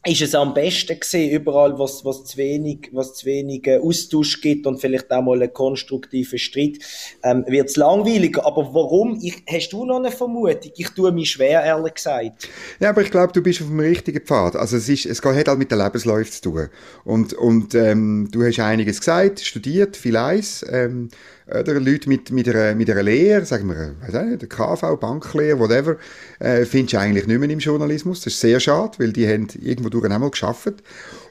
ist 0.06 0.22
es 0.22 0.34
am 0.34 0.54
besten 0.54 0.98
gesehen, 0.98 1.30
überall, 1.30 1.78
was, 1.78 2.04
was 2.04 2.24
zu 2.24 2.36
wenig, 2.36 2.90
was 2.92 3.14
zu 3.14 3.26
wenig 3.26 3.66
äh, 3.66 3.78
Austausch 3.78 4.40
gibt 4.40 4.66
und 4.66 4.80
vielleicht 4.80 5.10
auch 5.10 5.22
mal 5.22 5.40
einen 5.42 5.52
konstruktiven 5.52 6.38
Streit, 6.38 6.78
ähm, 7.22 7.44
wird 7.48 7.68
es 7.68 7.76
langweiliger. 7.76 8.46
Aber 8.46 8.72
warum? 8.72 9.18
Ich, 9.20 9.42
hast 9.48 9.70
du 9.70 9.84
noch 9.84 9.98
eine 9.98 10.10
Vermutung? 10.10 10.72
Ich 10.76 10.88
tue 10.90 11.12
mich 11.12 11.32
schwer, 11.32 11.62
ehrlich 11.62 11.94
gesagt. 11.94 12.48
Ja, 12.80 12.90
aber 12.90 13.02
ich 13.02 13.10
glaube, 13.10 13.32
du 13.32 13.42
bist 13.42 13.60
auf 13.60 13.68
dem 13.68 13.80
richtigen 13.80 14.20
Pfad. 14.20 14.56
Also 14.56 14.76
es 14.76 14.88
ist, 14.88 15.06
es 15.06 15.22
hat 15.22 15.48
halt 15.48 15.58
mit 15.58 15.70
der 15.70 15.78
Lebensläufe 15.78 16.30
zu 16.30 16.42
tun. 16.42 16.68
Und, 17.04 17.34
und 17.34 17.74
ähm, 17.74 18.28
du 18.30 18.44
hast 18.44 18.60
einiges 18.60 19.00
gesagt, 19.00 19.40
studiert, 19.40 19.96
viel 19.96 20.16
eins, 20.16 20.64
ähm, 20.70 21.08
oder 21.48 21.78
Leute 21.78 22.08
mit, 22.08 22.30
mit, 22.32 22.48
einer, 22.48 22.74
mit 22.74 22.90
einer 22.90 23.02
Lehre, 23.02 23.44
sagen 23.44 23.68
wir, 23.68 23.94
weiß 24.00 24.26
nicht, 24.26 24.42
der 24.42 24.48
KV, 24.48 24.96
Banklehre, 24.96 25.58
whatever, 25.58 25.96
äh, 26.40 26.64
findest 26.64 26.94
du 26.94 26.98
eigentlich 26.98 27.26
nicht 27.26 27.38
mehr 27.38 27.50
im 27.50 27.60
Journalismus. 27.60 28.22
Das 28.22 28.32
ist 28.32 28.40
sehr 28.40 28.58
schade, 28.58 28.98
weil 28.98 29.12
die 29.12 29.28
haben 29.28 29.46
irgendwo 29.60 29.88
durch 29.88 30.04
einmal 30.10 30.30
geschafft. 30.30 30.74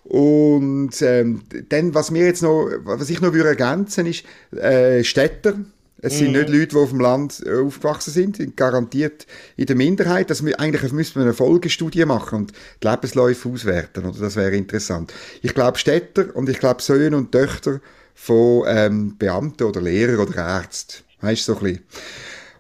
Und 0.05 1.01
ähm, 1.01 1.41
dann, 1.69 1.93
was 1.93 2.11
mir 2.11 2.25
jetzt 2.25 2.43
noch, 2.43 2.69
was 2.83 3.09
ich 3.09 3.21
noch 3.21 3.33
würde 3.33 3.49
ergänzen, 3.49 4.05
ist 4.05 4.23
äh, 4.55 5.03
Städter. 5.03 5.55
Es 6.01 6.19
sind 6.19 6.27
mhm. 6.27 6.39
nicht 6.39 6.49
Leute, 6.49 6.67
die 6.67 6.75
auf 6.75 6.89
dem 6.89 6.99
Land 6.99 7.43
äh, 7.45 7.55
aufgewachsen 7.55 8.11
sind, 8.11 8.55
garantiert 8.55 9.25
in 9.57 9.65
der 9.65 9.75
Minderheit. 9.75 10.29
Das, 10.29 10.45
eigentlich 10.45 10.93
müsste 10.93 11.17
man 11.17 11.27
eine 11.27 11.33
Folgestudie 11.33 12.05
machen 12.05 12.39
und 12.39 12.53
die 12.83 12.87
Lebensläufe 12.87 13.49
auswerten, 13.49 14.05
oder? 14.05 14.19
Das 14.19 14.35
wäre 14.35 14.55
interessant. 14.55 15.11
Ich 15.41 15.53
glaube 15.53 15.79
Städter 15.79 16.35
und 16.35 16.47
ich 16.47 16.59
glaube 16.59 16.81
Söhne 16.81 17.17
und 17.17 17.31
Töchter 17.31 17.81
von 18.15 18.63
ähm, 18.67 19.17
Beamten 19.17 19.63
oder 19.63 19.81
Lehrern 19.81 20.27
oder 20.27 20.37
Ärzten. 20.37 21.03
Weißt 21.21 21.47
du, 21.47 21.53
so 21.53 21.59
ein 21.59 21.63
bisschen. 21.63 21.83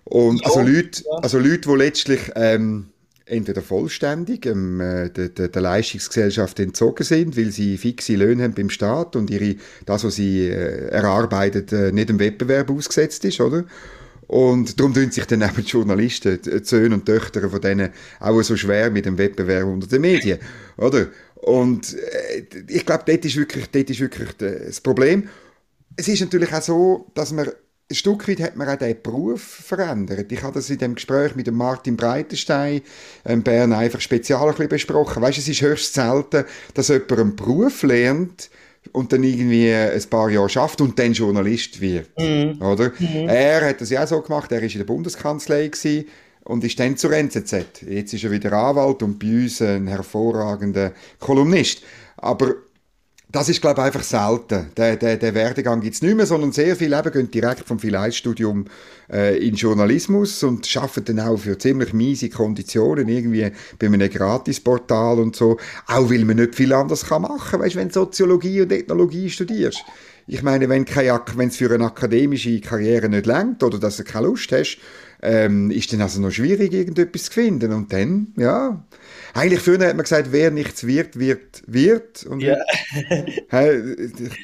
Und 0.03 0.41
ja, 0.41 0.47
also 0.47 0.61
Leute, 0.61 1.03
ja. 1.03 1.17
also 1.21 1.39
Leute, 1.39 1.69
die 1.69 1.75
letztlich 1.75 2.31
ähm, 2.35 2.87
entweder 3.25 3.61
vollständig 3.61 4.45
ähm, 4.45 4.79
äh, 4.79 5.09
der, 5.09 5.29
der, 5.29 5.47
der, 5.47 5.61
Leistungsgesellschaft 5.61 6.59
entzogen 6.59 7.03
sind, 7.03 7.35
weil 7.37 7.51
sie 7.51 7.77
fixe 7.77 8.15
Löhne 8.15 8.43
haben 8.43 8.53
beim 8.53 8.69
Staat 8.69 9.15
und 9.15 9.31
ihre, 9.31 9.55
das, 9.85 10.03
was 10.03 10.15
sie 10.15 10.47
äh, 10.47 10.89
erarbeitet, 10.89 11.73
äh, 11.73 11.91
nicht 11.91 12.09
im 12.09 12.19
Wettbewerb 12.19 12.69
ausgesetzt 12.69 13.25
ist, 13.25 13.41
oder? 13.41 13.65
Und 14.27 14.79
darum 14.79 14.93
tun 14.93 15.11
sich 15.11 15.25
dann 15.25 15.41
eben 15.41 15.55
die 15.55 15.61
Journalisten, 15.61 16.39
die 16.41 16.63
Söhne 16.63 16.95
und 16.95 17.05
Töchter 17.05 17.47
von 17.47 17.61
denen 17.61 17.91
auch 18.19 18.41
so 18.41 18.55
schwer 18.55 18.89
mit 18.89 19.05
dem 19.05 19.17
Wettbewerb 19.17 19.65
unter 19.67 19.87
den 19.87 20.01
Medien, 20.01 20.39
oder? 20.77 21.07
Und 21.35 21.93
äh, 21.93 22.43
ich 22.67 22.85
glaube, 22.85 23.03
dort 23.07 23.25
ist 23.25 23.35
wirklich, 23.35 23.67
dort 23.71 23.89
ist 23.89 23.99
wirklich 23.99 24.29
das 24.37 24.81
Problem 24.81 25.29
es 25.97 26.07
ist 26.07 26.21
natürlich 26.21 26.53
auch 26.53 26.61
so, 26.61 27.11
dass 27.13 27.31
man 27.31 27.47
ein 27.47 27.95
Stück 27.95 28.27
weit 28.27 28.41
hat 28.41 28.55
man 28.55 28.67
auch 28.67 28.77
diesen 28.77 29.01
Beruf 29.03 29.41
verändert. 29.41 30.31
Ich 30.31 30.41
habe 30.41 30.55
das 30.55 30.69
in 30.69 30.79
dem 30.79 30.95
Gespräch 30.95 31.35
mit 31.35 31.45
dem 31.45 31.55
Martin 31.55 31.95
Breitenstein 31.95 32.81
in 33.25 33.31
ähm, 33.31 33.43
Bern 33.43 33.73
einfach 33.73 34.01
speziell 34.01 34.39
ein 34.39 34.49
bisschen 34.49 34.69
besprochen. 34.69 35.21
Weißt, 35.21 35.37
es 35.37 35.47
ist 35.47 35.61
höchst 35.61 35.93
selten, 35.93 36.45
dass 36.73 36.87
jemand 36.87 37.11
einen 37.11 37.35
Beruf 37.35 37.83
lernt 37.83 38.49
und 38.91 39.13
dann 39.13 39.23
irgendwie 39.23 39.71
ein 39.71 40.03
paar 40.09 40.29
Jahre 40.29 40.49
schafft 40.49 40.81
und 40.81 40.97
dann 40.97 41.13
Journalist 41.13 41.79
wird. 41.79 42.09
Mhm. 42.17 42.59
Oder? 42.61 42.91
Mhm. 42.97 43.29
Er 43.29 43.69
hat 43.69 43.81
das 43.81 43.91
ja 43.91 44.03
auch 44.03 44.07
so 44.07 44.21
gemacht, 44.21 44.51
er 44.51 44.61
war 44.61 44.67
in 44.67 44.77
der 44.77 44.85
Bundeskanzlei 44.85 45.67
gewesen, 45.67 46.05
und 46.45 46.63
ist 46.63 46.79
dann 46.79 46.95
zur 46.95 47.11
NZZ. 47.11 47.81
Jetzt 47.87 48.13
ist 48.13 48.23
er 48.23 48.31
wieder 48.31 48.53
Anwalt 48.53 49.01
und 49.03 49.19
bei 49.19 49.27
uns 49.27 49.61
ein 49.61 49.87
hervorragender 49.87 50.93
Kolumnist. 51.19 51.81
Aber 52.17 52.53
das 53.31 53.49
ist, 53.49 53.61
glaube 53.61 53.81
ich, 53.81 53.87
einfach 53.87 54.03
selten. 54.03 54.67
Der, 54.77 54.95
der, 54.95 55.17
der 55.17 55.33
Werdegang 55.33 55.81
gibt 55.81 55.95
es 55.95 56.01
nicht 56.01 56.15
mehr, 56.15 56.25
sondern 56.25 56.51
sehr 56.51 56.75
viele 56.75 56.97
eben 56.97 57.11
gehen 57.11 57.31
direkt 57.31 57.67
vom 57.67 57.79
Phileitstudium 57.79 58.65
äh, 59.11 59.37
in 59.45 59.55
Journalismus 59.55 60.43
und 60.43 60.69
arbeiten 60.77 61.17
dann 61.17 61.19
auch 61.27 61.37
für 61.37 61.57
ziemlich 61.57 61.93
miese 61.93 62.29
Konditionen, 62.29 63.07
irgendwie 63.07 63.51
bei 63.79 63.87
einem 63.87 64.09
Gratisportal 64.09 65.19
und 65.19 65.35
so. 65.35 65.57
Auch 65.87 66.09
weil 66.09 66.23
man 66.23 66.37
nicht 66.37 66.55
viel 66.55 66.71
anders 66.73 67.07
kann 67.07 67.23
machen 67.23 67.51
kann, 67.51 67.59
weißt, 67.61 67.75
wenn 67.75 67.89
du 67.89 67.93
Soziologie 67.93 68.61
und 68.61 68.71
Ethnologie 68.71 69.29
studierst. 69.29 69.83
Ich 70.27 70.41
meine, 70.41 70.69
wenn 70.69 70.85
es 70.85 71.57
für 71.57 71.71
eine 71.71 71.85
akademische 71.85 72.59
Karriere 72.61 73.09
nicht 73.09 73.25
längt 73.27 73.61
oder 73.61 73.79
dass 73.79 73.97
du 73.97 74.03
keine 74.03 74.27
Lust 74.27 74.51
hast, 74.51 74.79
ähm, 75.21 75.71
ist 75.71 75.91
dann 75.91 76.01
also 76.01 76.21
noch 76.21 76.31
schwierig, 76.31 76.73
irgendetwas 76.73 77.25
zu 77.25 77.33
finden. 77.33 77.71
Und 77.73 77.91
dann, 77.91 78.33
ja, 78.37 78.85
eigentlich 79.33 79.59
früher 79.59 79.79
hat 79.79 79.95
man 79.95 80.03
gesagt, 80.03 80.31
wer 80.31 80.51
nichts 80.51 80.85
wird, 80.85 81.19
wird, 81.19 81.63
wird. 81.67 82.25
Und 82.25 82.41
ja. 82.41 82.55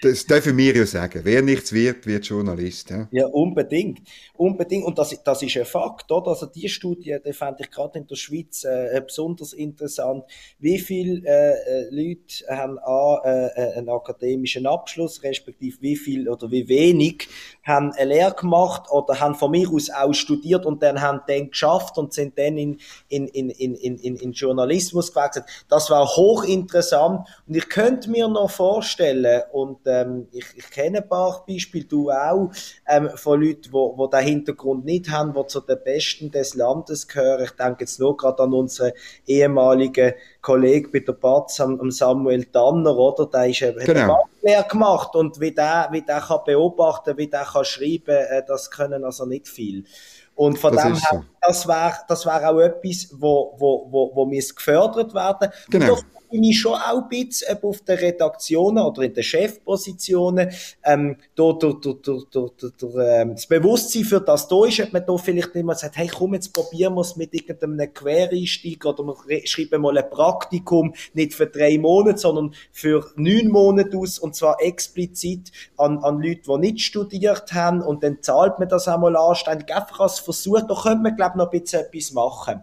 das 0.02 0.26
dürfen 0.26 0.58
wir 0.58 0.76
ja 0.76 0.86
sagen. 0.86 1.22
Wer 1.24 1.42
nichts 1.42 1.72
wird, 1.72 2.06
wird 2.06 2.26
Journalist. 2.26 2.90
Ja, 2.90 3.08
ja 3.12 3.26
unbedingt. 3.28 4.02
Unbedingt. 4.36 4.86
Und 4.86 4.98
das, 4.98 5.18
das 5.24 5.42
ist 5.44 5.56
ein 5.58 5.66
Fakt, 5.66 6.12
oder? 6.12 6.32
Also 6.32 6.46
die 6.46 6.68
Studie, 6.68 7.18
die 7.26 7.34
fand 7.34 7.60
ich 7.62 7.72
gerade 7.72 8.00
in 8.00 8.08
der 8.08 8.16
Schweiz 8.16 8.64
äh, 8.64 9.02
besonders 9.06 9.54
interessant. 9.54 10.26
Wie 10.60 10.80
viele 10.80 11.22
äh, 11.26 11.52
äh 11.52 11.90
Leute 11.90 12.46
haben 12.50 12.78
A, 12.80 13.22
äh, 13.24 13.48
äh, 13.56 13.78
einen 13.78 13.90
akademischen 13.90 14.66
Abschluss, 14.66 15.24
respektive 15.24 15.78
wie 15.82 15.96
viel 15.96 16.28
oder 16.28 16.52
wie 16.52 16.68
wenig 16.68 17.28
haben 17.64 17.92
eine 17.94 18.14
Lehre 18.14 18.34
gemacht 18.34 18.90
oder 18.90 19.20
haben 19.20 19.36
von 19.36 19.52
mir 19.52 19.70
aus 19.72 19.90
auch 19.90 20.14
studiert 20.14 20.66
und 20.66 20.82
dann 20.82 21.02
haben 21.02 21.22
dann 21.28 21.50
geschafft 21.50 21.98
und 21.98 22.14
sind 22.14 22.38
dann 22.38 22.58
in, 22.58 22.80
in, 23.10 23.28
in, 23.28 23.50
in, 23.50 23.76
in, 23.76 24.16
in 24.16 24.32
Journalismus 24.32 25.14
gewechselt. 25.14 25.46
Das 25.70 25.90
war 25.90 26.08
hochinteressant 26.08 27.28
und 27.48 27.56
ich 27.56 27.70
könnte 27.70 28.10
mir 28.10 28.28
noch 28.28 28.50
vorstellen, 28.50 29.44
und 29.52 29.80
ähm, 29.86 30.28
ich, 30.32 30.46
ich 30.56 30.70
kenne 30.70 31.00
ein 31.00 31.10
paar 31.10 31.44
Beispiele, 31.48 31.86
du 31.86 32.10
auch, 32.10 32.52
ähm, 32.88 33.10
von 33.16 33.42
Leuten, 33.42 33.62
die 33.64 33.72
wo, 33.72 33.98
wo 33.98 34.08
den 34.08 34.22
Hintergrund 34.22 34.86
nicht 34.86 35.10
haben, 35.10 35.34
die 35.34 35.48
zu 35.48 35.62
den 35.62 35.78
Besten 35.84 36.32
des 36.32 36.56
Landes 36.56 37.08
gehören. 37.08 37.44
Ich 37.44 37.52
denke 37.52 37.82
jetzt 37.82 38.00
nur 38.00 38.18
gerade 38.18 38.44
an 38.44 38.54
unseren 38.54 38.92
ehemaligen 39.26 40.14
Kollege 40.42 40.90
bei 40.90 41.00
der 41.00 41.14
Batz, 41.14 41.60
am, 41.60 41.92
Samuel 41.92 42.46
Tanner, 42.46 42.98
oder? 42.98 43.28
Der 43.28 43.48
ist, 43.48 43.60
genau. 43.86 44.28
Lehre 44.42 44.68
gemacht 44.68 45.16
und 45.16 45.40
wie 45.40 45.52
der, 45.52 45.90
wie 45.92 46.02
der 46.02 46.20
kann 46.20 46.40
beobachten, 46.46 47.16
wie 47.18 47.28
der 47.28 47.46
kann 47.46 47.64
schreiben, 47.64 48.16
äh, 48.16 48.44
das 48.48 48.72
können 48.72 49.04
also 49.04 49.26
nicht 49.26 49.48
viel. 49.48 49.86
Und 50.36 50.58
von 50.58 50.74
das 50.74 50.84
dem 50.84 50.96
her, 50.96 51.26
das 51.42 51.68
wäre 51.68 51.94
das 52.08 52.26
wär 52.26 52.50
auch 52.50 52.60
etwas, 52.60 53.10
wo, 53.12 53.56
wo, 53.58 53.88
wo, 53.92 54.12
wo 54.16 54.26
gefördert 54.26 55.14
werden. 55.14 55.52
Genau 55.70 55.98
bin 56.32 56.44
ich 56.44 56.60
schon 56.60 56.74
auch 56.74 57.04
ein 57.04 57.10
bisschen 57.10 57.62
auf 57.62 57.82
den 57.82 57.98
Redaktionen 57.98 58.84
oder 58.84 59.04
in 59.04 59.14
den 59.14 59.24
Chefpositionen, 59.24 60.50
ähm, 60.84 61.18
da, 61.36 61.52
da, 61.52 61.74
da, 61.74 61.94
da, 62.02 62.18
da, 62.32 62.46
da, 62.58 62.68
da, 62.78 63.22
ähm, 63.22 63.36
das 63.36 63.46
Bewusstsein 63.46 64.06
für 64.06 64.22
das 64.22 64.48
da 64.48 64.66
ist, 64.66 64.80
ob 64.80 64.94
man 64.94 65.06
da 65.06 65.18
vielleicht 65.18 65.54
nicht 65.54 65.66
mal 65.66 65.76
sagt, 65.76 65.98
hey, 65.98 66.08
komm, 66.08 66.34
jetzt 66.34 66.54
probieren 66.54 66.96
wir 66.96 67.02
es 67.02 67.18
mit 67.18 67.34
irgendeinem 67.34 67.94
Quereinstieg 67.94 68.84
oder 68.86 69.04
wir 69.04 69.46
schreiben 69.46 69.82
mal 69.82 69.98
ein 69.98 70.10
Praktikum, 70.10 70.94
nicht 71.14 71.34
für 71.34 71.48
drei 71.48 71.78
Monate, 71.78 72.18
sondern 72.18 72.56
für 72.72 73.12
neun 73.16 73.50
Monate 73.50 73.98
aus 73.98 74.18
und 74.18 74.36
zwar 74.36 74.62
explizit 74.62 75.52
an, 75.78 76.00
an 76.00 76.22
Leute, 76.22 76.44
die 76.48 76.58
nicht 76.58 76.82
studiert 76.82 77.54
haben 77.54 77.82
und 77.82 78.04
dann 78.04 78.22
zahlt 78.22 78.58
man 78.58 78.70
das 78.70 78.88
einmal 78.88 79.18
anständig, 79.18 79.76
einfach 79.76 80.00
als 80.00 80.20
Versuch, 80.34 80.62
da 80.68 80.76
könnte 80.76 81.04
man, 81.04 81.16
glaube 81.16 81.32
ich, 81.34 81.38
noch 81.38 81.52
ein 81.52 81.60
bisschen 81.60 81.82
etwas 81.82 82.12
machen. 82.12 82.62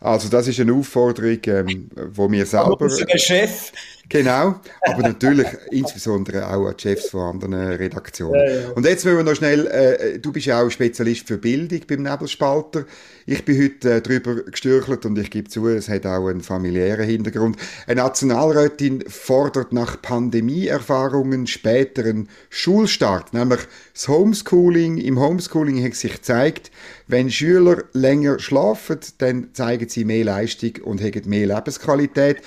Also 0.00 0.28
das 0.28 0.46
ist 0.46 0.60
eine 0.60 0.72
Aufforderung, 0.72 1.38
ähm, 1.46 1.90
wo 2.12 2.30
wir 2.30 2.46
selber... 2.46 2.78
Ein 2.80 3.18
Chef 3.18 3.72
Genau, 4.10 4.58
aber 4.82 5.02
natürlich 5.02 5.46
insbesondere 5.70 6.48
auch 6.48 6.66
an 6.66 6.74
die 6.78 6.82
Chefs 6.82 7.10
von 7.10 7.20
anderen 7.20 7.74
Redaktionen. 7.74 8.40
Ja, 8.40 8.60
ja. 8.60 8.68
Und 8.70 8.86
jetzt 8.86 9.04
müssen 9.04 9.18
wir 9.18 9.24
noch 9.24 9.34
schnell, 9.34 9.66
äh, 9.66 10.18
du 10.18 10.32
bist 10.32 10.46
ja 10.46 10.62
auch 10.62 10.70
Spezialist 10.70 11.28
für 11.28 11.36
Bildung 11.36 11.80
beim 11.86 12.04
Nebelspalter. 12.04 12.86
Ich 13.26 13.44
bin 13.44 13.62
heute 13.62 13.96
äh, 13.96 14.00
darüber 14.00 14.36
gestürchelt 14.36 15.04
und 15.04 15.18
ich 15.18 15.30
gebe 15.30 15.50
zu, 15.50 15.68
es 15.68 15.90
hat 15.90 16.06
auch 16.06 16.28
einen 16.28 16.40
familiären 16.40 17.04
Hintergrund. 17.04 17.58
Eine 17.86 18.00
Nationalrätin 18.00 19.04
fordert 19.08 19.74
nach 19.74 20.00
Pandemieerfahrungen 20.00 21.46
späteren 21.46 22.30
Schulstart, 22.48 23.34
nämlich 23.34 23.60
das 23.92 24.08
Homeschooling. 24.08 24.96
Im 24.96 25.20
Homeschooling 25.20 25.84
hat 25.84 25.94
sich 25.94 26.14
gezeigt, 26.14 26.70
wenn 27.08 27.30
Schüler 27.30 27.84
länger 27.92 28.38
schlafen, 28.38 29.00
dann 29.18 29.50
zeigen 29.52 29.90
sie 29.90 30.06
mehr 30.06 30.24
Leistung 30.24 30.76
und 30.82 31.02
haben 31.02 31.28
mehr 31.28 31.46
Lebensqualität 31.46 32.38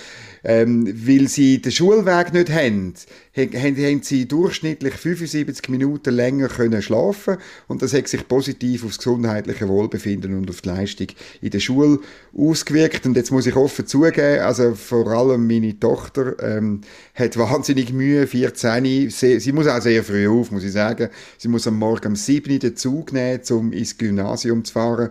ähm, 0.43 0.87
weil 1.05 1.27
sie 1.27 1.61
den 1.61 1.71
Schulweg 1.71 2.33
nicht 2.33 2.49
haben, 2.51 2.93
haben, 3.35 3.77
haben 3.77 4.01
sie 4.03 4.27
durchschnittlich 4.27 4.93
75 4.93 5.69
Minuten 5.69 6.13
länger 6.13 6.47
können 6.47 6.81
schlafen 6.81 7.37
und 7.67 7.81
das 7.81 7.93
hat 7.93 8.07
sich 8.07 8.27
positiv 8.27 8.83
aufs 8.83 8.97
gesundheitliche 8.97 9.67
Wohlbefinden 9.67 10.35
und 10.35 10.49
auf 10.49 10.61
die 10.61 10.69
Leistung 10.69 11.07
in 11.41 11.51
der 11.51 11.59
Schule 11.59 11.99
ausgewirkt. 12.35 13.05
Und 13.05 13.15
jetzt 13.15 13.31
muss 13.31 13.45
ich 13.45 13.55
offen 13.55 13.85
zugeben, 13.85 14.41
also 14.41 14.73
vor 14.73 15.07
allem 15.07 15.47
meine 15.47 15.79
Tochter 15.79 16.35
ähm, 16.41 16.81
hat 17.13 17.37
wahnsinnig 17.37 17.93
Mühe, 17.93 18.25
14, 18.27 19.09
sie, 19.09 19.39
sie 19.39 19.51
muss 19.51 19.67
auch 19.67 19.81
sehr 19.81 20.03
früh 20.03 20.27
auf, 20.27 20.51
muss 20.51 20.63
ich 20.63 20.71
sagen. 20.71 21.09
Sie 21.37 21.47
muss 21.47 21.67
am 21.67 21.77
Morgen 21.77 22.09
um 22.09 22.15
7 22.15 22.51
Uhr 22.51 22.59
den 22.59 22.75
Zug 22.75 23.13
nehmen, 23.13 23.41
um 23.51 23.71
ins 23.71 23.97
Gymnasium 23.97 24.65
zu 24.65 24.73
fahren. 24.73 25.09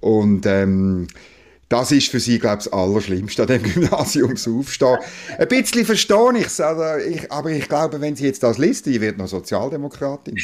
Und 0.00 0.46
ähm, 0.46 1.06
das 1.72 1.90
ist 1.90 2.08
für 2.08 2.20
sie, 2.20 2.38
glaube 2.38 2.58
ich, 2.58 2.64
das 2.64 2.72
Allerschlimmste 2.72 3.42
an 3.42 3.48
dem 3.48 3.62
Gymnasium 3.74 4.36
zu 4.36 4.58
aufstehen. 4.58 4.98
Ein 5.38 5.48
bisschen 5.48 5.86
verstehe 5.86 6.32
ich 6.36 6.46
es, 6.46 6.60
also 6.60 7.02
ich, 7.02 7.32
aber 7.32 7.50
ich 7.50 7.66
glaube, 7.66 7.98
wenn 8.00 8.14
sie 8.14 8.26
jetzt 8.26 8.42
das 8.42 8.58
liest, 8.58 8.84
die 8.84 9.00
wird 9.00 9.16
noch 9.16 9.26
Sozialdemokratin. 9.26 10.36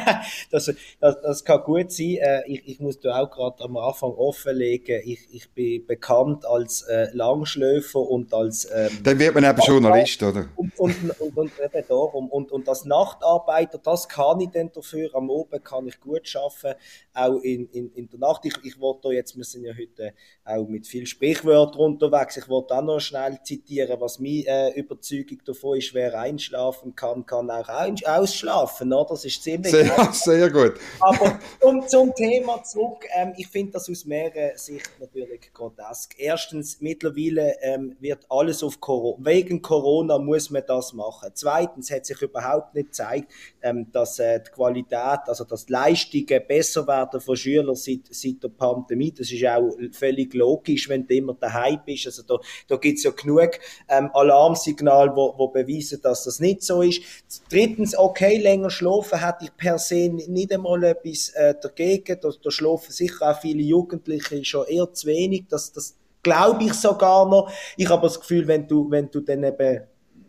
das, 0.50 0.72
das, 1.00 1.22
das, 1.22 1.44
kann 1.44 1.62
gut 1.62 1.92
sein. 1.92 2.16
Äh, 2.20 2.42
ich, 2.46 2.66
ich 2.66 2.80
muss 2.80 2.98
da 2.98 3.20
auch 3.20 3.30
gerade 3.30 3.62
am 3.62 3.76
Anfang 3.76 4.10
offenlegen, 4.10 5.00
ich, 5.04 5.20
ich 5.30 5.50
bin 5.50 5.86
bekannt 5.86 6.44
als 6.44 6.82
äh, 6.82 7.08
Langschläfer 7.12 8.00
und 8.00 8.34
als... 8.34 8.68
Ähm, 8.74 8.90
Dann 9.04 9.18
wird 9.20 9.34
man 9.36 9.44
eben 9.44 9.60
Journalist, 9.64 10.20
oder? 10.22 10.48
Und, 10.56 10.76
und, 10.80 11.20
und, 11.20 11.36
und, 11.36 11.52
eben 11.64 11.84
darum. 11.88 12.28
Und, 12.28 12.50
und 12.50 12.68
als 12.68 12.84
Nachtarbeiter, 12.84 13.78
das 13.78 14.08
kann 14.08 14.40
ich 14.40 14.50
dann 14.50 14.72
dafür. 14.72 15.14
Am 15.14 15.30
Oben 15.30 15.62
kann 15.62 15.86
ich 15.86 16.00
gut 16.00 16.28
arbeiten, 16.34 16.78
auch 17.14 17.38
in, 17.38 17.68
in, 17.70 17.92
in 17.94 18.08
der 18.08 18.18
Nacht. 18.18 18.44
Ich, 18.44 18.54
ich 18.64 18.80
wollte 18.80 19.10
jetzt, 19.10 19.36
wir 19.36 19.44
sind 19.44 19.64
ja 19.64 19.72
heute 19.72 20.12
auch 20.44 20.66
mit 20.72 20.86
viel 20.86 21.06
Sprichwörtern 21.06 21.80
unterwegs. 21.80 22.36
Ich 22.36 22.48
wollte 22.48 22.74
auch 22.74 22.82
noch 22.82 23.00
schnell 23.00 23.38
zitieren, 23.44 24.00
was 24.00 24.18
meine 24.18 24.44
äh, 24.46 24.80
Überzeugung 24.80 25.38
davon 25.44 25.78
ist, 25.78 25.94
wer 25.94 26.18
einschlafen 26.18 26.96
kann, 26.96 27.24
kann 27.26 27.50
auch 27.50 27.68
ausschlafen. 27.68 28.92
Oder? 28.92 29.10
Das 29.10 29.24
ist 29.24 29.42
ziemlich 29.42 29.70
sehr, 29.70 30.08
sehr 30.12 30.50
gut. 30.50 30.74
Aber 31.00 31.38
um, 31.60 31.86
zum 31.86 32.14
Thema 32.14 32.62
zurück, 32.62 33.06
ähm, 33.14 33.34
ich 33.36 33.48
finde 33.48 33.72
das 33.72 33.88
aus 33.88 34.04
mehreren 34.04 34.56
Sichten 34.56 35.00
natürlich 35.00 35.52
grotesk. 35.52 36.14
Erstens, 36.18 36.80
mittlerweile 36.80 37.56
ähm, 37.60 37.96
wird 38.00 38.24
alles 38.28 38.62
auf 38.62 38.80
Corona, 38.80 39.24
wegen 39.24 39.60
Corona 39.60 40.18
muss 40.18 40.50
man 40.50 40.62
das 40.66 40.92
machen. 40.92 41.30
Zweitens 41.34 41.90
hat 41.90 42.06
sich 42.06 42.20
überhaupt 42.22 42.74
nicht 42.74 42.88
gezeigt, 42.88 43.30
ähm, 43.60 43.90
dass 43.92 44.18
äh, 44.18 44.40
die 44.40 44.50
Qualität, 44.50 45.20
also 45.26 45.44
dass 45.44 45.66
die 45.66 45.72
Leistungen 45.72 46.40
besser 46.46 46.86
werden 46.86 47.20
von 47.20 47.36
Schülern 47.36 47.74
seit, 47.74 48.00
seit 48.10 48.42
der 48.42 48.48
Pandemie. 48.48 49.12
Das 49.12 49.30
ist 49.30 49.44
auch 49.44 49.70
völlig 49.92 50.32
logisch 50.34 50.51
logisch, 50.52 50.88
wenn 50.88 51.06
du 51.06 51.14
immer 51.14 51.34
daheim 51.34 51.80
bist. 51.84 52.06
Also 52.06 52.22
da, 52.22 52.38
da 52.68 52.76
gibt 52.76 52.98
es 52.98 53.04
ja 53.04 53.10
genug 53.10 53.58
ähm, 53.88 54.10
Alarmsignale, 54.12 55.12
wo, 55.14 55.34
wo 55.36 55.48
beweisen, 55.48 56.00
dass 56.02 56.24
das 56.24 56.40
nicht 56.40 56.62
so 56.62 56.82
ist. 56.82 57.02
Drittens, 57.50 57.96
okay, 57.96 58.38
länger 58.38 58.70
schlafen 58.70 59.24
hätte 59.24 59.44
ich 59.44 59.56
per 59.56 59.78
se 59.78 60.08
nicht 60.08 60.52
einmal 60.52 60.84
etwas 60.84 61.30
äh, 61.30 61.54
dagegen. 61.60 62.18
Da, 62.20 62.30
da 62.42 62.50
schlafen 62.50 62.92
sicher 62.92 63.30
auch 63.30 63.40
viele 63.40 63.62
Jugendliche 63.62 64.44
schon 64.44 64.66
eher 64.66 64.92
zu 64.92 65.06
wenig. 65.06 65.44
Das, 65.48 65.72
das 65.72 65.96
glaube 66.22 66.64
ich 66.64 66.74
sogar 66.74 67.28
noch. 67.28 67.50
Ich 67.76 67.88
habe 67.88 68.06
das 68.06 68.20
Gefühl, 68.20 68.46
wenn 68.46 68.68
du, 68.68 68.90
wenn 68.90 69.10
du 69.10 69.20
dann 69.20 69.44
eben 69.44 69.82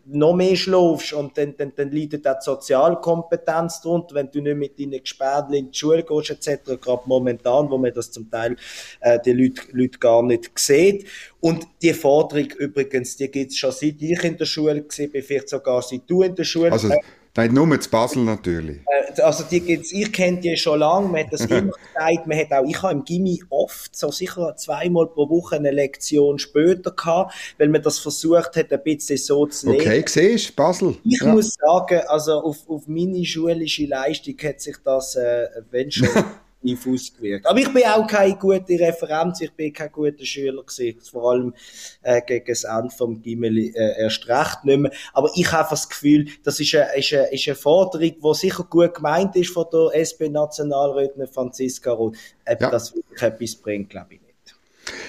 noch 0.06 0.34
mehr 0.34 0.56
schlafst 0.56 1.12
und 1.12 1.36
dann, 1.38 1.56
dann, 1.56 1.72
dann 1.74 1.90
leidet 1.90 2.26
auch 2.26 2.38
die 2.38 2.44
Sozialkompetenz 2.44 3.80
drunter, 3.80 4.14
wenn 4.14 4.30
du 4.30 4.40
nicht 4.40 4.56
mit 4.56 4.78
deinen 4.78 5.02
Gespädchen 5.02 5.54
in 5.54 5.70
die 5.70 5.78
Schule 5.78 6.02
gehst 6.02 6.30
etc., 6.30 6.80
gerade 6.80 7.02
momentan, 7.06 7.70
wo 7.70 7.78
man 7.78 7.92
das 7.92 8.10
zum 8.10 8.30
Teil 8.30 8.56
äh, 9.00 9.18
die 9.24 9.32
Leute, 9.32 9.62
Leute 9.72 9.98
gar 9.98 10.22
nicht 10.22 10.50
sieht. 10.58 11.06
Und 11.40 11.66
die 11.82 11.92
Forderung 11.92 12.50
übrigens, 12.58 13.16
die 13.16 13.30
gibt 13.30 13.52
es 13.52 13.58
schon 13.58 13.72
seit 13.72 14.00
ich 14.00 14.24
in 14.24 14.36
der 14.36 14.44
Schule 14.44 14.84
war, 14.84 15.22
vielleicht 15.22 15.48
sogar 15.48 15.82
seit 15.82 16.02
du 16.06 16.22
in 16.22 16.34
der 16.34 16.44
Schule 16.44 16.72
also, 16.72 16.88
Nein, 17.36 17.52
nur 17.52 17.80
zu 17.80 17.90
Basel 17.90 18.22
natürlich. 18.22 18.78
Äh, 18.86 19.20
also 19.22 19.44
die 19.44 19.60
gibt's, 19.60 19.92
ich 19.92 20.12
kenne 20.12 20.40
die 20.40 20.56
schon 20.56 20.78
lange, 20.78 21.08
man 21.08 21.24
hat 21.24 21.32
das 21.32 21.40
immer 21.46 21.72
gesagt, 21.72 22.26
man 22.26 22.38
hat 22.38 22.52
auch, 22.52 22.64
ich 22.64 22.80
habe 22.80 22.92
im 22.92 23.04
Gimmi 23.04 23.42
oft, 23.50 23.96
so 23.96 24.12
sicher 24.12 24.54
zweimal 24.56 25.08
pro 25.08 25.28
Woche 25.28 25.56
eine 25.56 25.72
Lektion 25.72 26.38
später 26.38 26.92
gehabt, 26.92 27.34
weil 27.58 27.68
man 27.68 27.82
das 27.82 27.98
versucht 27.98 28.54
hat, 28.56 28.72
ein 28.72 28.82
bisschen 28.84 29.18
so 29.18 29.46
zu 29.46 29.72
lesen. 29.72 29.80
Okay, 29.80 30.04
siehst 30.06 30.54
Basel. 30.54 30.96
Ich 31.04 31.20
ja. 31.20 31.32
muss 31.32 31.54
sagen, 31.54 32.02
also 32.06 32.34
auf, 32.34 32.68
auf 32.68 32.86
meine 32.86 33.24
schulische 33.24 33.86
Leistung 33.86 34.36
hat 34.44 34.60
sich 34.60 34.76
das, 34.84 35.16
äh, 35.16 35.48
wenn 35.70 35.90
schon, 35.90 36.08
positiv 36.64 36.86
ausgewirkt. 36.86 37.46
Aber 37.46 37.58
ich 37.58 37.72
bin 37.72 37.84
auch 37.84 38.06
keine 38.06 38.36
gute 38.36 38.78
Referenz, 38.78 39.40
ich 39.40 39.52
bin 39.52 39.72
kein 39.72 39.92
guter 39.92 40.24
Schüler 40.24 40.62
gewesen, 40.62 41.00
vor 41.00 41.32
allem 41.32 41.54
äh, 42.02 42.20
gegen 42.22 42.46
das 42.46 42.64
Ende 42.64 42.90
vom 42.90 43.20
Gimmeli 43.22 43.72
äh, 43.74 44.02
erst 44.02 44.26
recht 44.28 44.64
nicht 44.64 44.78
mehr. 44.78 44.90
Aber 45.12 45.30
ich 45.34 45.50
habe 45.52 45.68
das 45.70 45.88
Gefühl, 45.88 46.26
das 46.42 46.60
ist 46.60 46.74
eine, 46.74 46.96
ist 46.96 47.12
eine, 47.12 47.32
ist 47.32 47.46
eine 47.46 47.54
Forderung, 47.54 48.12
die 48.22 48.34
sicher 48.34 48.64
gut 48.64 48.94
gemeint 48.94 49.36
ist 49.36 49.50
von 49.50 49.66
der 49.72 49.90
SP-Nationalrätin 49.94 51.26
Franziska 51.26 51.92
Roth. 51.92 52.16
Ob 52.46 52.60
ja. 52.60 52.70
das 52.70 52.94
wirklich 52.94 53.22
etwas 53.22 53.56
bringt, 53.56 53.90
glaube 53.90 54.14
ich 54.14 54.20
nicht. 54.20 54.56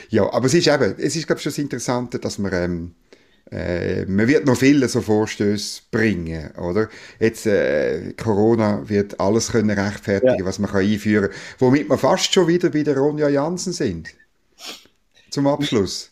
Ja, 0.09 0.31
aber 0.31 0.45
es 0.45 0.53
ist 0.53 0.67
eben, 0.67 0.95
es 0.97 1.15
ist 1.15 1.27
glaube 1.27 1.39
ich 1.39 1.43
schon 1.43 1.51
das 1.51 1.57
Interessante, 1.57 2.19
dass 2.19 2.37
man 2.37 2.53
ähm, 2.53 2.95
äh, 3.51 4.05
man 4.05 4.27
wird 4.27 4.45
noch 4.45 4.57
viele 4.57 4.89
so 4.89 5.01
Vorstöße 5.01 5.83
bringen, 5.91 6.51
oder? 6.57 6.89
Jetzt, 7.19 7.45
äh, 7.45 8.13
Corona 8.13 8.87
wird 8.89 9.19
alles 9.19 9.51
können 9.51 9.77
rechtfertigen, 9.77 10.39
ja. 10.39 10.45
was 10.45 10.59
man 10.59 10.71
kann 10.71 10.81
einführen 10.81 11.29
kann, 11.29 11.39
womit 11.59 11.89
wir 11.89 11.97
fast 11.97 12.33
schon 12.33 12.47
wieder 12.47 12.69
bei 12.69 12.83
der 12.83 12.97
Ronja 12.97 13.29
Jansen 13.29 13.73
sind. 13.73 14.09
Zum 15.29 15.47
Abschluss. 15.47 16.11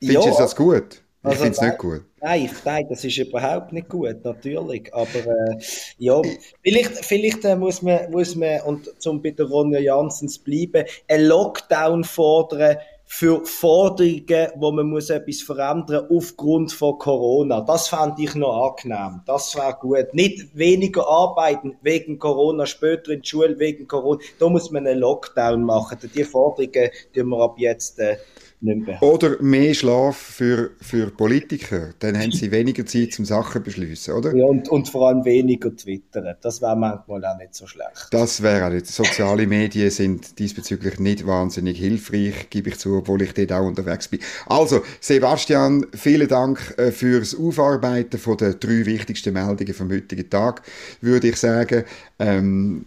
Findest 0.00 0.26
du 0.26 0.38
das 0.38 0.56
gut? 0.56 1.02
Ich 1.22 1.28
also, 1.28 1.42
finde 1.42 1.56
es 1.56 1.60
nicht 1.60 1.78
gut. 1.78 2.02
Nein, 2.20 2.50
nein, 2.64 2.86
das 2.88 3.04
ist 3.04 3.18
überhaupt 3.18 3.72
nicht 3.72 3.88
gut, 3.88 4.24
natürlich. 4.24 4.92
Aber 4.94 5.08
äh, 5.18 5.58
ja, 5.98 6.22
vielleicht, 6.62 7.04
vielleicht 7.04 7.44
äh, 7.44 7.56
muss, 7.56 7.82
man, 7.82 8.10
muss 8.10 8.36
man, 8.36 8.60
und 8.62 8.88
zum 9.00 9.20
bei 9.20 9.30
der 9.30 9.46
Ronja 9.46 9.80
Janssen 9.80 10.28
zu 10.28 10.42
bleiben, 10.42 10.84
einen 11.08 11.26
Lockdown 11.26 12.04
fordern, 12.04 12.78
für 13.10 13.44
Forderungen, 13.46 14.50
wo 14.56 14.70
man 14.70 14.86
muss 14.86 15.08
etwas 15.08 15.40
verändern 15.40 16.06
aufgrund 16.10 16.72
von 16.72 16.98
Corona. 16.98 17.62
Das 17.62 17.88
fand 17.88 18.20
ich 18.20 18.34
noch 18.34 18.76
angenehm. 18.76 19.22
Das 19.24 19.56
war 19.56 19.78
gut. 19.78 20.12
Nicht 20.12 20.54
weniger 20.56 21.08
arbeiten 21.08 21.78
wegen 21.80 22.18
Corona, 22.18 22.66
später 22.66 23.12
in 23.12 23.22
die 23.22 23.28
Schule 23.28 23.58
wegen 23.58 23.88
Corona. 23.88 24.20
Da 24.38 24.50
muss 24.50 24.70
man 24.70 24.86
einen 24.86 25.00
Lockdown 25.00 25.62
machen. 25.62 25.98
Die 26.14 26.22
Forderungen, 26.22 26.90
die 27.14 27.22
wir 27.24 27.40
ab 27.40 27.54
jetzt 27.56 27.98
äh, 27.98 28.18
nicht 28.60 28.86
mehr 28.86 29.02
Oder 29.02 29.40
mehr 29.42 29.72
Schlaf 29.74 30.16
für, 30.16 30.70
für 30.80 31.10
Politiker, 31.10 31.90
dann 31.98 32.18
haben 32.18 32.32
sie 32.32 32.50
weniger 32.50 32.84
Zeit 32.86 33.12
zum 33.12 33.24
Sachen 33.24 33.62
beschließen, 33.62 34.14
oder? 34.14 34.34
Ja, 34.34 34.46
und, 34.46 34.68
und 34.68 34.88
vor 34.88 35.08
allem 35.08 35.24
weniger 35.24 35.74
twittern. 35.74 36.34
Das 36.40 36.60
wäre 36.60 36.76
manchmal 36.76 37.24
auch 37.24 37.38
nicht 37.38 37.54
so 37.54 37.66
schlecht. 37.66 38.08
Das 38.10 38.42
wäre 38.42 38.66
auch 38.66 38.70
nicht. 38.70 38.86
Soziale 38.86 39.46
Medien 39.46 39.90
sind 39.90 40.38
diesbezüglich 40.38 40.98
nicht 40.98 41.26
wahnsinnig 41.26 41.78
hilfreich, 41.78 42.50
gebe 42.50 42.70
ich 42.70 42.78
zu, 42.78 42.96
obwohl 42.96 43.22
ich 43.22 43.32
dort 43.34 43.52
auch 43.52 43.66
unterwegs 43.66 44.08
bin. 44.08 44.20
Also, 44.46 44.82
Sebastian, 45.00 45.86
vielen 45.94 46.28
Dank 46.28 46.74
äh, 46.78 46.90
fürs 46.90 47.38
Aufarbeiten 47.38 48.18
von 48.18 48.36
den 48.36 48.58
drei 48.58 48.86
wichtigsten 48.86 49.34
Meldungen 49.34 49.74
vom 49.74 49.90
heutigen 49.90 50.28
Tag, 50.28 50.62
würde 51.00 51.28
ich 51.28 51.36
sagen. 51.36 51.84
Ähm, 52.18 52.84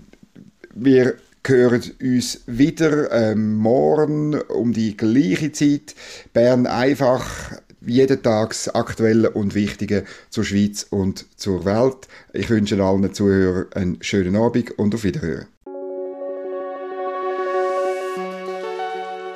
wir 0.74 1.16
hören 1.46 1.82
uns 2.02 2.42
wieder 2.46 3.12
ähm, 3.12 3.56
morgen 3.56 4.40
um 4.42 4.74
die 4.74 4.96
gleiche 4.96 5.52
Zeit. 5.52 5.96
Bern 6.34 6.68
einfach 6.68 7.52
jeden 7.86 8.22
Tag 8.22 8.50
das 8.50 8.74
Aktuelle 8.74 9.32
und 9.32 9.56
Wichtige 9.56 10.06
zur 10.30 10.44
Schweiz 10.44 10.86
und 10.90 11.26
zur 11.40 11.66
Welt. 11.66 12.08
Ich 12.34 12.50
wünsche 12.50 12.82
allen 12.82 13.14
Zuhörern 13.14 13.66
einen 13.74 14.04
schönen 14.04 14.36
Abend 14.36 14.78
und 14.78 14.94
auf 14.94 15.04
Wiederhören. 15.04 15.48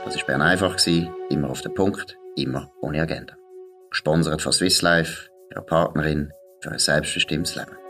Das 0.06 0.15
war 0.15 0.26
Bern 0.28 0.41
einfach, 0.41 0.78
immer 1.30 1.50
auf 1.50 1.62
den 1.62 1.74
Punkt, 1.74 2.18
immer 2.36 2.72
ohne 2.82 3.02
Agenda. 3.02 3.36
Gesponsert 3.89 4.41
von 4.41 4.52
Swiss 4.52 4.82
Life, 4.82 5.30
ihrer 5.52 5.63
Partnerin 5.63 6.32
für 6.62 6.72
ein 6.72 6.80
selbstbestimmtes 6.80 7.56
Leben. 7.56 7.85